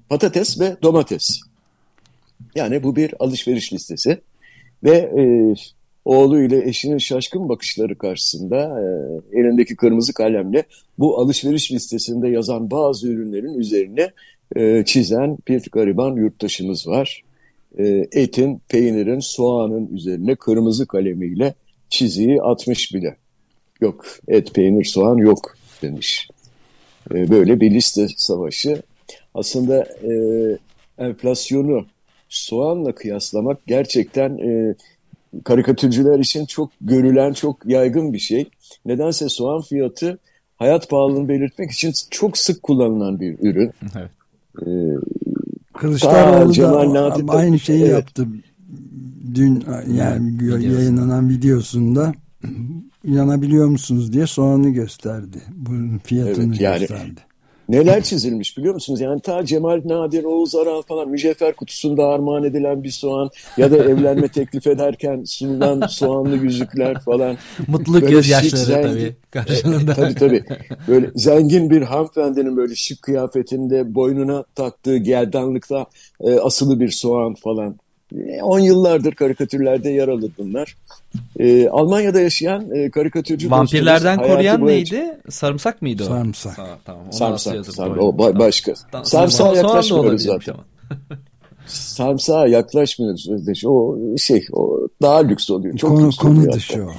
patates 0.08 0.60
ve 0.60 0.76
domates. 0.82 1.40
Yani 2.54 2.82
bu 2.82 2.96
bir 2.96 3.14
alışveriş 3.18 3.72
listesi. 3.72 4.20
Ve 4.84 4.96
e, 4.96 5.54
oğlu 6.04 6.42
ile 6.42 6.68
eşinin 6.68 6.98
şaşkın 6.98 7.48
bakışları 7.48 7.98
karşısında 7.98 8.56
e, 8.56 8.84
elindeki 9.40 9.76
kırmızı 9.76 10.12
kalemle 10.12 10.64
bu 10.98 11.18
alışveriş 11.18 11.72
listesinde 11.72 12.28
yazan 12.28 12.70
bazı 12.70 13.08
ürünlerin 13.08 13.58
üzerine 13.58 14.10
e, 14.56 14.84
çizen 14.84 15.38
bir 15.48 15.70
gariban 15.72 16.16
yurttaşımız 16.16 16.88
var. 16.88 17.22
E, 17.78 18.08
etin, 18.12 18.60
peynirin, 18.68 19.20
soğanın 19.20 19.86
üzerine 19.96 20.34
kırmızı 20.34 20.86
kalemiyle 20.86 21.54
çiziyi 21.88 22.42
atmış 22.42 22.94
bile. 22.94 23.16
Yok 23.80 24.06
et, 24.28 24.54
peynir, 24.54 24.84
soğan 24.84 25.16
yok 25.16 25.56
demiş. 25.82 26.28
E, 27.14 27.30
böyle 27.30 27.60
bir 27.60 27.70
liste 27.74 28.06
savaşı. 28.16 28.82
Aslında 29.34 29.86
e, 30.02 30.12
enflasyonu 30.98 31.86
soğanla 32.28 32.94
kıyaslamak 32.94 33.66
gerçekten 33.66 34.38
e, 34.38 34.74
karikatürcüler 35.44 36.18
için 36.18 36.46
çok 36.46 36.70
görülen, 36.80 37.32
çok 37.32 37.66
yaygın 37.66 38.12
bir 38.12 38.18
şey. 38.18 38.48
Nedense 38.86 39.28
soğan 39.28 39.62
fiyatı 39.62 40.18
hayat 40.56 40.90
pahalılığını 40.90 41.28
belirtmek 41.28 41.70
için 41.70 41.92
çok 42.10 42.38
sık 42.38 42.62
kullanılan 42.62 43.20
bir 43.20 43.38
ürün. 43.40 43.70
Evet. 43.96 44.10
Ee, 44.66 44.68
Kılıçdaroğlu 45.74 46.56
da 46.56 46.94
Nadir 46.94 47.24
aynı 47.28 47.58
şeyi 47.58 47.82
evet. 47.82 47.92
yaptı. 47.92 48.26
Dün 49.34 49.64
yani 49.94 50.44
yayınlanan 50.64 51.28
videosunda 51.28 52.14
inanabiliyor 53.04 53.66
musunuz 53.66 54.12
diye 54.12 54.26
soğanı 54.26 54.70
gösterdi. 54.70 55.42
Bunun 55.56 55.98
fiyatını 55.98 56.46
evet, 56.54 56.60
yani, 56.60 56.78
gösterdi. 56.78 57.20
Neler 57.68 58.02
çizilmiş 58.02 58.58
biliyor 58.58 58.74
musunuz? 58.74 59.00
Yani 59.00 59.20
ta 59.20 59.44
Cemal 59.44 59.80
Nadir, 59.84 60.24
Oğuz 60.24 60.54
Aral 60.54 60.82
falan 60.82 61.08
mücevher 61.08 61.56
kutusunda 61.56 62.06
armağan 62.06 62.44
edilen 62.44 62.82
bir 62.82 62.90
soğan 62.90 63.30
ya 63.56 63.70
da 63.70 63.76
evlenme 63.76 64.28
teklif 64.32 64.66
ederken 64.66 65.24
sunulan 65.24 65.86
soğanlı 65.86 66.36
yüzükler 66.36 67.00
falan. 67.00 67.36
Mutluluk 67.66 68.08
gözyaşları 68.08 68.60
zengin, 68.60 68.88
tabii 68.88 69.16
karşılığında. 69.30 69.92
E, 69.92 69.94
tabii 69.94 70.14
tabii. 70.14 70.44
Böyle 70.88 71.10
zengin 71.14 71.70
bir 71.70 71.82
hanımefendinin 71.82 72.56
böyle 72.56 72.74
şık 72.74 73.02
kıyafetinde 73.02 73.94
boynuna 73.94 74.44
taktığı 74.54 74.96
gerdanlıkta 74.96 75.86
e, 76.20 76.34
asılı 76.34 76.80
bir 76.80 76.90
soğan 76.90 77.34
falan. 77.34 77.76
10 78.42 78.58
yıllardır 78.58 79.14
karikatürlerde 79.14 79.90
yer 79.90 80.08
alır 80.08 80.30
bunlar. 80.38 80.76
E, 81.38 81.68
Almanya'da 81.68 82.20
yaşayan 82.20 82.70
e, 82.74 82.90
karikatürcü 82.90 83.50
Vampirlerden 83.50 84.18
koruyan 84.18 84.66
neydi? 84.66 85.18
Sarımsak 85.30 85.82
mıydı 85.82 86.02
o? 86.02 86.06
Sarımsak. 86.06 86.54
Sa 86.54 86.78
tamam. 86.84 87.12
Sarımsak. 87.12 87.66
sarımsak. 87.66 88.02
O 88.02 88.18
ba 88.18 88.38
başka. 88.38 88.74
Tamam. 88.92 89.04
Sarımsağa 89.04 89.54
yaklaşmıyoruz 89.54 90.22
zaten. 90.22 90.54
Sarımsağa 91.66 92.46
yaklaşmıyoruz. 92.46 93.28
O 93.64 93.96
şey 94.18 94.46
o 94.52 94.88
daha 95.02 95.18
lüks 95.18 95.50
oluyor. 95.50 95.76
Çok 95.76 95.90
konu, 95.90 96.10
konu 96.20 96.52
dışı 96.52 96.84
o. 96.84 96.90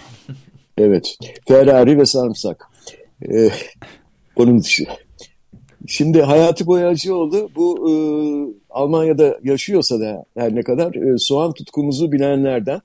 Evet. 0.78 1.18
Ferrari 1.48 1.98
ve 1.98 2.06
sarımsak. 2.06 2.68
Ee, 3.34 3.50
onun 4.36 4.60
dışı. 4.60 4.86
Şimdi 5.88 6.22
Hayati 6.22 6.68
Boyacıoğlu 6.68 7.50
bu 7.56 7.90
e, 7.90 7.94
Almanya'da 8.70 9.40
yaşıyorsa 9.44 10.00
da 10.00 10.26
her 10.38 10.56
ne 10.56 10.62
kadar 10.62 10.96
e, 10.96 11.18
soğan 11.18 11.54
tutkumuzu 11.54 12.12
bilenlerden 12.12 12.82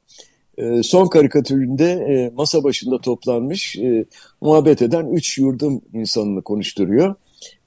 e, 0.59 0.83
son 0.83 1.09
karikatüründe 1.09 1.91
e, 1.93 2.31
masa 2.37 2.65
başında 2.65 2.99
toplanmış 2.99 3.77
e, 3.77 4.05
muhabbet 4.41 4.83
eden 4.83 5.07
üç 5.07 5.39
yurdum 5.39 5.83
insanını 5.93 6.43
konuşturuyor. 6.43 7.15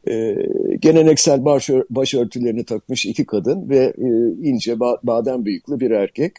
E, 0.09 0.35
geleneksel 0.79 1.45
baş, 1.45 1.69
başörtülerini 1.89 2.63
takmış 2.63 3.05
iki 3.05 3.25
kadın 3.25 3.69
ve 3.69 3.93
e, 3.97 4.07
ince 4.49 4.79
ba 4.79 4.97
badem 5.03 5.45
bıyıklı 5.45 5.79
bir 5.79 5.91
erkek. 5.91 6.33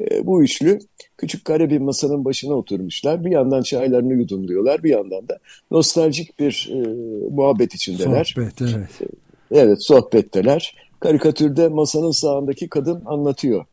E, 0.00 0.26
bu 0.26 0.42
üçlü 0.42 0.78
küçük 1.18 1.44
kare 1.44 1.70
bir 1.70 1.78
masanın 1.78 2.24
başına 2.24 2.54
oturmuşlar. 2.54 3.24
Bir 3.24 3.30
yandan 3.30 3.62
çaylarını 3.62 4.12
yudumluyorlar, 4.12 4.84
bir 4.84 4.90
yandan 4.90 5.28
da 5.28 5.38
nostaljik 5.70 6.38
bir 6.38 6.70
e, 6.72 6.78
muhabbet 7.30 7.74
içindeler. 7.74 8.24
Sohbet, 8.24 8.62
evet. 8.62 9.10
Evet, 9.50 9.84
sohbetteler. 9.84 10.76
Karikatürde 11.00 11.68
masanın 11.68 12.10
sağındaki 12.10 12.68
kadın 12.68 13.02
anlatıyor. 13.06 13.64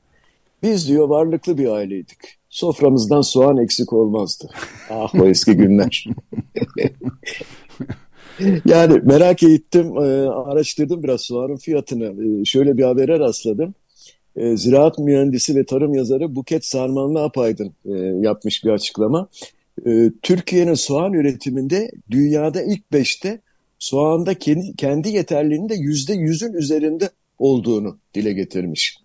Biz 0.63 0.87
diyor 0.87 1.09
varlıklı 1.09 1.57
bir 1.57 1.67
aileydik. 1.67 2.17
Soframızdan 2.49 3.21
soğan 3.21 3.57
eksik 3.57 3.93
olmazdı. 3.93 4.49
Ah 4.89 5.15
o 5.15 5.25
eski 5.25 5.53
günler. 5.53 6.05
yani 8.65 8.99
merak 9.03 9.43
ettim, 9.43 9.97
e, 9.97 10.01
araştırdım 10.29 11.03
biraz 11.03 11.21
soğanın 11.21 11.55
fiyatını. 11.55 12.41
E, 12.41 12.45
şöyle 12.45 12.77
bir 12.77 12.83
habere 12.83 13.19
rastladım. 13.19 13.73
E, 14.35 14.57
ziraat 14.57 14.99
mühendisi 14.99 15.55
ve 15.55 15.65
tarım 15.65 15.93
yazarı 15.93 16.35
Buket 16.35 16.65
Sarmanlı 16.65 17.23
Apaydın 17.23 17.73
yapmış 18.21 18.65
bir 18.65 18.69
açıklama. 18.69 19.27
Türkiye'nin 20.21 20.73
soğan 20.73 21.13
üretiminde 21.13 21.91
dünyada 22.11 22.61
ilk 22.61 22.91
beşte 22.91 23.39
soğanda 23.79 24.33
kendi, 24.33 24.75
kendi 24.75 25.09
yeterliliğinin 25.09 25.69
de 25.69 25.75
yüzde 25.75 26.13
yüzün 26.13 26.53
üzerinde 26.53 27.09
olduğunu 27.39 27.97
dile 28.13 28.33
getirmiş. 28.33 28.97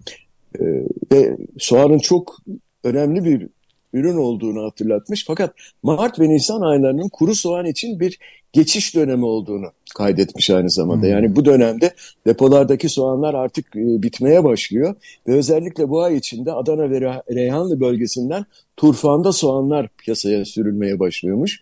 Ve 1.12 1.36
soğanın 1.58 1.98
çok 1.98 2.36
önemli 2.84 3.24
bir 3.24 3.48
ürün 3.96 4.16
olduğunu 4.16 4.64
hatırlatmış. 4.64 5.24
Fakat 5.26 5.54
Mart 5.82 6.20
ve 6.20 6.28
Nisan 6.28 6.60
aylarının 6.60 7.08
kuru 7.08 7.34
soğan 7.34 7.66
için 7.66 8.00
bir 8.00 8.18
geçiş 8.52 8.94
dönemi 8.94 9.24
olduğunu 9.24 9.66
kaydetmiş 9.94 10.50
aynı 10.50 10.70
zamanda. 10.70 11.06
Hmm. 11.06 11.12
Yani 11.12 11.36
bu 11.36 11.44
dönemde 11.44 11.94
depolardaki 12.26 12.88
soğanlar 12.88 13.34
artık 13.34 13.76
e, 13.76 14.02
bitmeye 14.02 14.44
başlıyor 14.44 14.94
ve 15.28 15.34
özellikle 15.34 15.88
bu 15.88 16.02
ay 16.02 16.16
içinde 16.16 16.52
Adana 16.52 16.90
ve 16.90 17.00
Reyhanlı 17.34 17.80
bölgesinden 17.80 18.44
turfanda 18.76 19.32
soğanlar 19.32 19.88
piyasaya 19.98 20.44
sürülmeye 20.44 20.98
başlıyormuş. 20.98 21.60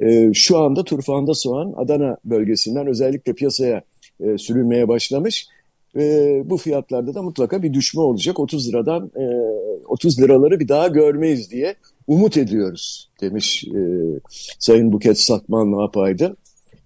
E, 0.00 0.34
şu 0.34 0.58
anda 0.58 0.84
turfanda 0.84 1.34
soğan 1.34 1.74
Adana 1.76 2.16
bölgesinden 2.24 2.86
özellikle 2.86 3.32
piyasaya 3.32 3.82
e, 4.20 4.38
sürülmeye 4.38 4.88
başlamış. 4.88 5.46
E, 5.96 6.42
bu 6.44 6.56
fiyatlarda 6.56 7.14
da 7.14 7.22
mutlaka 7.22 7.62
bir 7.62 7.74
düşme 7.74 8.00
olacak. 8.00 8.40
30 8.40 8.68
liradan 8.68 9.10
e, 9.16 9.24
30 9.88 10.20
liraları 10.20 10.60
bir 10.60 10.68
daha 10.68 10.88
görmeyiz 10.88 11.50
diye 11.50 11.74
umut 12.06 12.36
ediyoruz 12.36 13.10
demiş 13.20 13.64
e, 13.64 13.80
Sayın 14.58 14.92
Buket 14.92 15.20
Sakman 15.20 15.72
ne 15.72 15.80
yapaydı. 15.80 16.36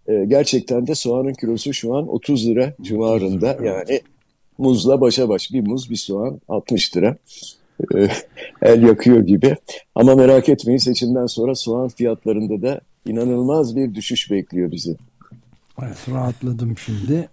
E, 0.06 0.24
gerçekten 0.24 0.86
de 0.86 0.94
soğanın 0.94 1.32
kilosu 1.32 1.72
şu 1.72 1.94
an 1.94 2.08
30 2.08 2.46
lira 2.46 2.74
civarında 2.82 3.58
yani 3.64 4.00
muzla 4.58 5.00
başa 5.00 5.28
baş 5.28 5.52
bir 5.52 5.60
muz 5.60 5.90
bir 5.90 5.96
soğan 5.96 6.40
60 6.48 6.96
lira. 6.96 7.16
E, 7.94 8.08
el 8.62 8.82
yakıyor 8.82 9.20
gibi. 9.20 9.56
Ama 9.94 10.14
merak 10.14 10.48
etmeyin 10.48 10.78
seçimden 10.78 11.26
sonra 11.26 11.54
soğan 11.54 11.88
fiyatlarında 11.88 12.62
da 12.62 12.80
inanılmaz 13.06 13.76
bir 13.76 13.94
düşüş 13.94 14.30
bekliyor 14.30 14.72
bizi. 14.72 14.96
Evet, 15.82 15.98
rahatladım 16.10 16.78
şimdi. 16.78 17.28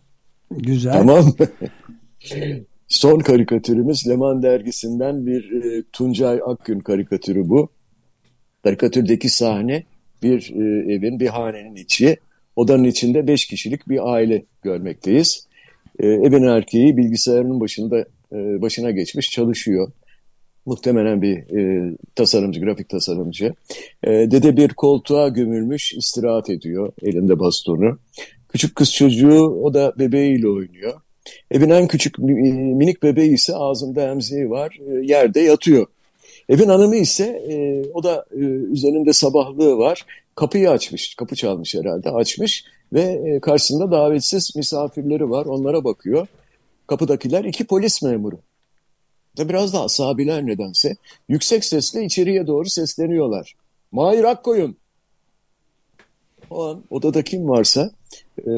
Güzel. 0.52 0.94
Tamam. 0.94 1.34
Son 2.88 3.20
karikatürümüz 3.20 4.08
Leman 4.08 4.44
dergisinden 4.44 5.26
bir 5.26 5.52
e, 5.52 5.84
Tuncay 5.94 6.40
Akgün 6.46 6.80
karikatürü 6.80 7.50
bu. 7.50 7.70
Karikatürdeki 8.64 9.30
sahne 9.30 9.84
bir 10.24 10.54
e, 10.56 10.94
evin, 10.94 11.20
bir 11.20 11.28
hanenin 11.28 11.76
içi. 11.76 12.18
Odanın 12.56 12.84
içinde 12.84 13.28
beş 13.28 13.46
kişilik 13.46 13.90
bir 13.90 14.14
aile 14.14 14.46
görmekteyiz. 14.62 15.48
E, 16.00 16.08
evin 16.08 16.44
erkeği 16.44 16.98
bilgisayarının 16.98 17.60
başında 17.60 18.06
e, 18.32 18.62
başına 18.62 18.92
geçmiş 18.92 19.32
çalışıyor. 19.32 19.92
Muhtemelen 20.66 21.22
bir 21.22 21.38
e, 21.58 21.94
tasarımcı, 22.16 22.62
grafik 22.62 22.90
tasarımcı. 22.90 23.54
E, 24.04 24.10
dede 24.10 24.58
bir 24.58 24.70
koltuğa 24.70 25.28
gömülmüş 25.28 25.94
istirahat 25.94 26.50
ediyor 26.50 26.94
elinde 27.02 27.40
bastonu. 27.40 28.00
Küçük 28.58 28.76
kız 28.76 28.94
çocuğu 28.94 29.46
o 29.64 29.74
da 29.74 29.94
bebeğiyle 30.00 30.48
oynuyor. 30.48 31.02
Evin 31.52 31.70
en 31.70 31.88
küçük 31.88 32.20
minik 32.20 33.04
bebeği 33.04 33.34
ise 33.34 33.56
ağzında 33.56 34.12
emziği 34.12 34.50
var, 34.50 34.80
e, 34.88 35.06
yerde 35.06 35.40
yatıyor. 35.40 35.88
Evin 36.50 36.68
hanımı 36.70 36.96
ise 36.96 37.24
e, 37.24 37.86
o 37.94 38.04
da 38.04 38.26
e, 38.32 38.40
üzerinde 38.46 39.14
sabahlığı 39.14 39.78
var. 39.78 40.06
Kapıyı 40.36 40.70
açmış, 40.70 41.16
kapı 41.16 41.36
çalmış 41.36 41.76
herhalde 41.76 42.10
açmış 42.10 42.64
ve 42.94 43.02
e, 43.02 43.40
karşısında 43.40 43.92
davetsiz 43.92 44.56
misafirleri 44.56 45.30
var 45.30 45.46
onlara 45.46 45.84
bakıyor. 45.84 46.28
Kapıdakiler 46.88 47.44
iki 47.44 47.66
polis 47.66 48.02
memuru. 48.02 48.40
Ve 49.40 49.50
biraz 49.50 49.74
da 49.74 49.82
asabiler 49.82 50.46
nedense 50.46 50.96
yüksek 51.30 51.66
sesle 51.66 52.06
içeriye 52.06 52.48
doğru 52.48 52.70
sesleniyorlar. 52.70 53.56
Mahir 53.92 54.24
Akkoyun. 54.24 54.78
O 56.52 56.64
an 56.66 56.84
odada 56.90 57.22
kim 57.22 57.50
varsa 57.50 57.92
e, 58.48 58.52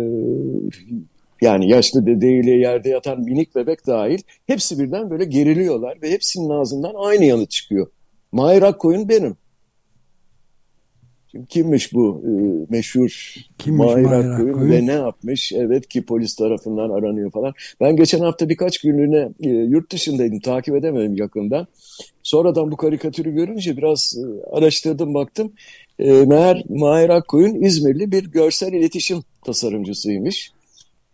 yani 1.41 1.69
yaşlı 1.69 2.05
dedeyle 2.05 2.51
yerde 2.51 2.89
yatan 2.89 3.19
minik 3.19 3.55
bebek 3.55 3.87
dahil 3.87 4.19
hepsi 4.47 4.79
birden 4.79 5.09
böyle 5.09 5.25
geriliyorlar 5.25 6.01
ve 6.01 6.11
hepsinin 6.11 6.49
ağzından 6.49 6.93
aynı 6.97 7.25
yanıt 7.25 7.51
çıkıyor. 7.51 7.87
Mahir 8.31 8.61
Akkoyun 8.61 9.09
benim. 9.09 9.37
Şimdi 11.31 11.47
kimmiş 11.47 11.93
bu 11.93 12.23
e, 12.25 12.31
meşhur 12.69 13.35
kimmiş 13.57 13.85
Mahir, 13.85 14.05
Akkoyun 14.05 14.71
ve 14.71 14.85
ne 14.85 14.91
yapmış? 14.91 15.51
Evet 15.53 15.87
ki 15.87 16.05
polis 16.05 16.35
tarafından 16.35 16.89
aranıyor 16.89 17.31
falan. 17.31 17.53
Ben 17.81 17.95
geçen 17.95 18.19
hafta 18.19 18.49
birkaç 18.49 18.81
günlüğüne 18.81 19.29
e, 19.39 19.49
yurt 19.49 19.91
dışındaydım 19.91 20.39
takip 20.39 20.75
edemedim 20.75 21.15
yakından. 21.15 21.67
Sonradan 22.23 22.71
bu 22.71 22.77
karikatürü 22.77 23.33
görünce 23.33 23.77
biraz 23.77 24.17
e, 24.17 24.55
araştırdım 24.55 25.13
baktım. 25.13 25.51
E, 25.99 26.11
meğer 26.11 26.63
Mahir 26.69 27.09
Akkoyun 27.09 27.63
İzmirli 27.63 28.11
bir 28.11 28.23
görsel 28.23 28.73
iletişim 28.73 29.23
tasarımcısıymış 29.45 30.51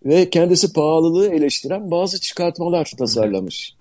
ve 0.06 0.30
kendisi 0.30 0.74
pahalılığı 0.74 1.34
eleştiren 1.34 1.92
bazı 1.92 2.20
çıkartmalar 2.20 2.92
tasarlamış. 2.98 3.76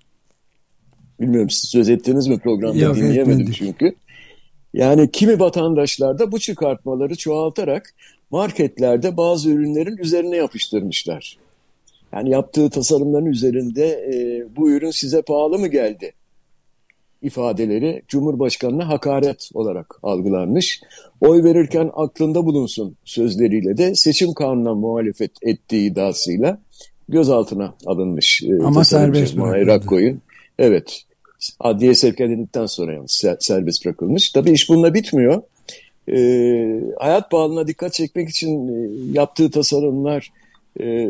Bilmiyorum 1.19 1.49
siz 1.49 1.69
söz 1.69 1.89
ettiniz 1.89 2.27
mi 2.27 2.39
programda 2.39 2.77
Yok, 2.77 2.95
dinleyemedim 2.95 3.31
etmedik. 3.31 3.55
çünkü. 3.55 3.95
Yani 4.75 5.11
kimi 5.11 5.39
vatandaşlar 5.39 6.19
da 6.19 6.31
bu 6.31 6.39
çıkartmaları 6.39 7.15
çoğaltarak 7.15 7.93
marketlerde 8.31 9.17
bazı 9.17 9.49
ürünlerin 9.49 9.97
üzerine 9.97 10.35
yapıştırmışlar. 10.35 11.37
Yani 12.13 12.29
yaptığı 12.29 12.69
tasarımların 12.69 13.25
üzerinde 13.25 13.87
e, 13.87 14.43
bu 14.55 14.71
ürün 14.71 14.91
size 14.91 15.21
pahalı 15.21 15.59
mı 15.59 15.67
geldi 15.67 16.13
ifadeleri 17.21 18.01
Cumhurbaşkanı'na 18.07 18.87
hakaret 18.87 19.49
olarak 19.53 19.99
algılanmış. 20.03 20.81
Oy 21.21 21.43
verirken 21.43 21.91
aklında 21.93 22.45
bulunsun 22.45 22.95
sözleriyle 23.05 23.77
de 23.77 23.95
seçim 23.95 24.33
kanununa 24.33 24.73
muhalefet 24.73 25.31
ettiği 25.41 25.91
iddiasıyla 25.91 26.61
gözaltına 27.09 27.75
alınmış. 27.85 28.43
E, 28.43 28.63
Ama 28.63 28.83
serbest 28.83 29.37
bırakıldı. 29.37 30.17
Evet. 30.59 31.04
Adliye 31.59 31.95
sevk 31.95 32.21
edildikten 32.21 32.65
sonra 32.65 32.93
yani 32.93 33.07
serbest 33.39 33.85
bırakılmış. 33.85 34.29
Tabii 34.29 34.51
iş 34.51 34.69
bununla 34.69 34.93
bitmiyor. 34.93 35.41
E, 36.11 36.17
hayat 36.99 37.31
bağlılığına 37.31 37.67
dikkat 37.67 37.93
çekmek 37.93 38.29
için 38.29 38.67
e, 38.67 38.89
yaptığı 39.13 39.51
tasarımlar 39.51 40.31
e, 40.81 41.09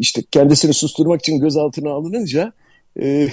işte 0.00 0.22
kendisini 0.30 0.74
susturmak 0.74 1.20
için 1.20 1.40
gözaltına 1.40 1.90
alınınca 1.90 2.52
e, 3.00 3.28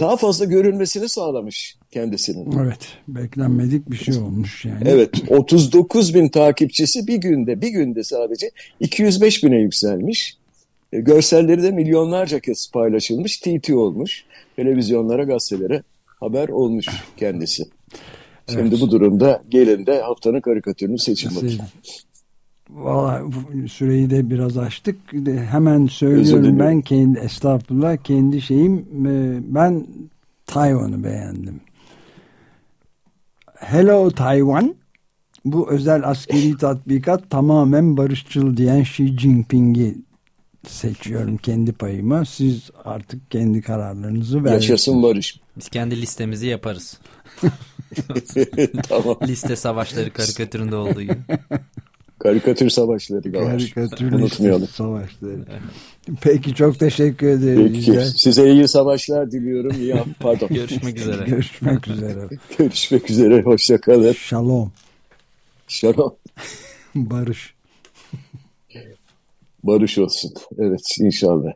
daha 0.00 0.16
fazla 0.16 0.44
görülmesini 0.44 1.08
sağlamış 1.08 1.76
kendisinin. 1.90 2.58
Evet, 2.64 2.78
beklenmedik 3.08 3.90
bir 3.90 3.96
şey 3.96 4.16
olmuş 4.16 4.64
yani. 4.64 4.84
Evet, 4.84 5.10
39 5.28 6.14
bin 6.14 6.28
takipçisi 6.28 7.06
bir 7.06 7.16
günde, 7.16 7.60
bir 7.60 7.68
günde 7.68 8.04
sadece 8.04 8.50
205 8.80 9.44
bine 9.44 9.60
yükselmiş. 9.60 10.36
E, 10.92 11.00
görselleri 11.00 11.62
de 11.62 11.70
milyonlarca 11.70 12.40
kez 12.40 12.70
paylaşılmış, 12.70 13.38
TT 13.38 13.70
olmuş. 13.70 14.24
Televizyonlara, 14.56 15.24
gazetelere 15.24 15.82
haber 16.20 16.48
olmuş 16.48 16.86
kendisi. 17.16 17.64
Şimdi 18.48 18.68
evet. 18.68 18.80
bu 18.80 18.90
durumda 18.90 19.42
gelin 19.48 19.86
de 19.86 20.00
haftanın 20.00 20.40
karikatürünü 20.40 20.98
seçin 20.98 21.36
bakayım. 21.36 21.60
Valla 22.70 23.22
süreyi 23.68 24.10
de 24.10 24.30
biraz 24.30 24.58
açtık. 24.58 24.96
Hemen 25.50 25.86
söylüyorum 25.86 26.58
ben 26.58 26.80
kendi 26.80 27.18
estağfurullah 27.18 27.96
kendi 27.96 28.40
şeyim 28.40 28.78
e, 29.06 29.40
ben 29.54 29.86
Tayvan'ı 30.46 31.04
beğendim. 31.04 31.60
Hello 33.54 34.10
Taiwan 34.10 34.74
bu 35.44 35.70
özel 35.70 36.08
askeri 36.08 36.56
tatbikat 36.56 37.30
tamamen 37.30 37.96
barışçıl 37.96 38.56
diyen 38.56 38.80
Xi 38.80 39.18
Jinping'i 39.18 39.94
seçiyorum 40.68 41.36
kendi 41.36 41.72
payıma. 41.72 42.24
Siz 42.24 42.70
artık 42.84 43.30
kendi 43.30 43.62
kararlarınızı 43.62 44.44
verin. 44.44 44.54
Yaşasın 44.54 45.02
barış. 45.02 45.40
Biz 45.56 45.68
kendi 45.68 46.02
listemizi 46.02 46.46
yaparız. 46.46 46.98
tamam. 48.88 49.16
Liste 49.22 49.56
savaşları 49.56 50.10
karikatüründe 50.12 50.76
olduğu 50.76 51.02
gibi. 51.02 51.18
Karikatür 52.18 52.70
savaşları 52.70 53.32
da 53.32 53.38
var. 53.38 53.50
Karikatür 53.50 54.12
Unutmayalım. 54.12 54.68
savaşları. 54.68 55.44
Peki 56.20 56.54
çok 56.54 56.78
teşekkür 56.78 57.28
ederim. 57.28 57.72
Peki, 57.72 58.00
size 58.16 58.50
iyi 58.52 58.68
savaşlar 58.68 59.32
diliyorum. 59.32 59.80
İyi, 59.80 59.94
pardon. 60.20 60.48
Görüşmek 60.50 60.98
üzere. 60.98 61.24
Görüşmek 61.24 61.88
üzere. 61.88 62.28
Görüşmek 62.58 63.10
üzere. 63.10 63.42
Hoşçakalın. 63.42 64.12
Shalom. 64.12 64.72
Shalom. 65.68 66.14
Barış. 66.94 67.54
Barış 69.62 69.98
olsun. 69.98 70.34
Evet 70.58 70.96
inşallah. 71.00 71.52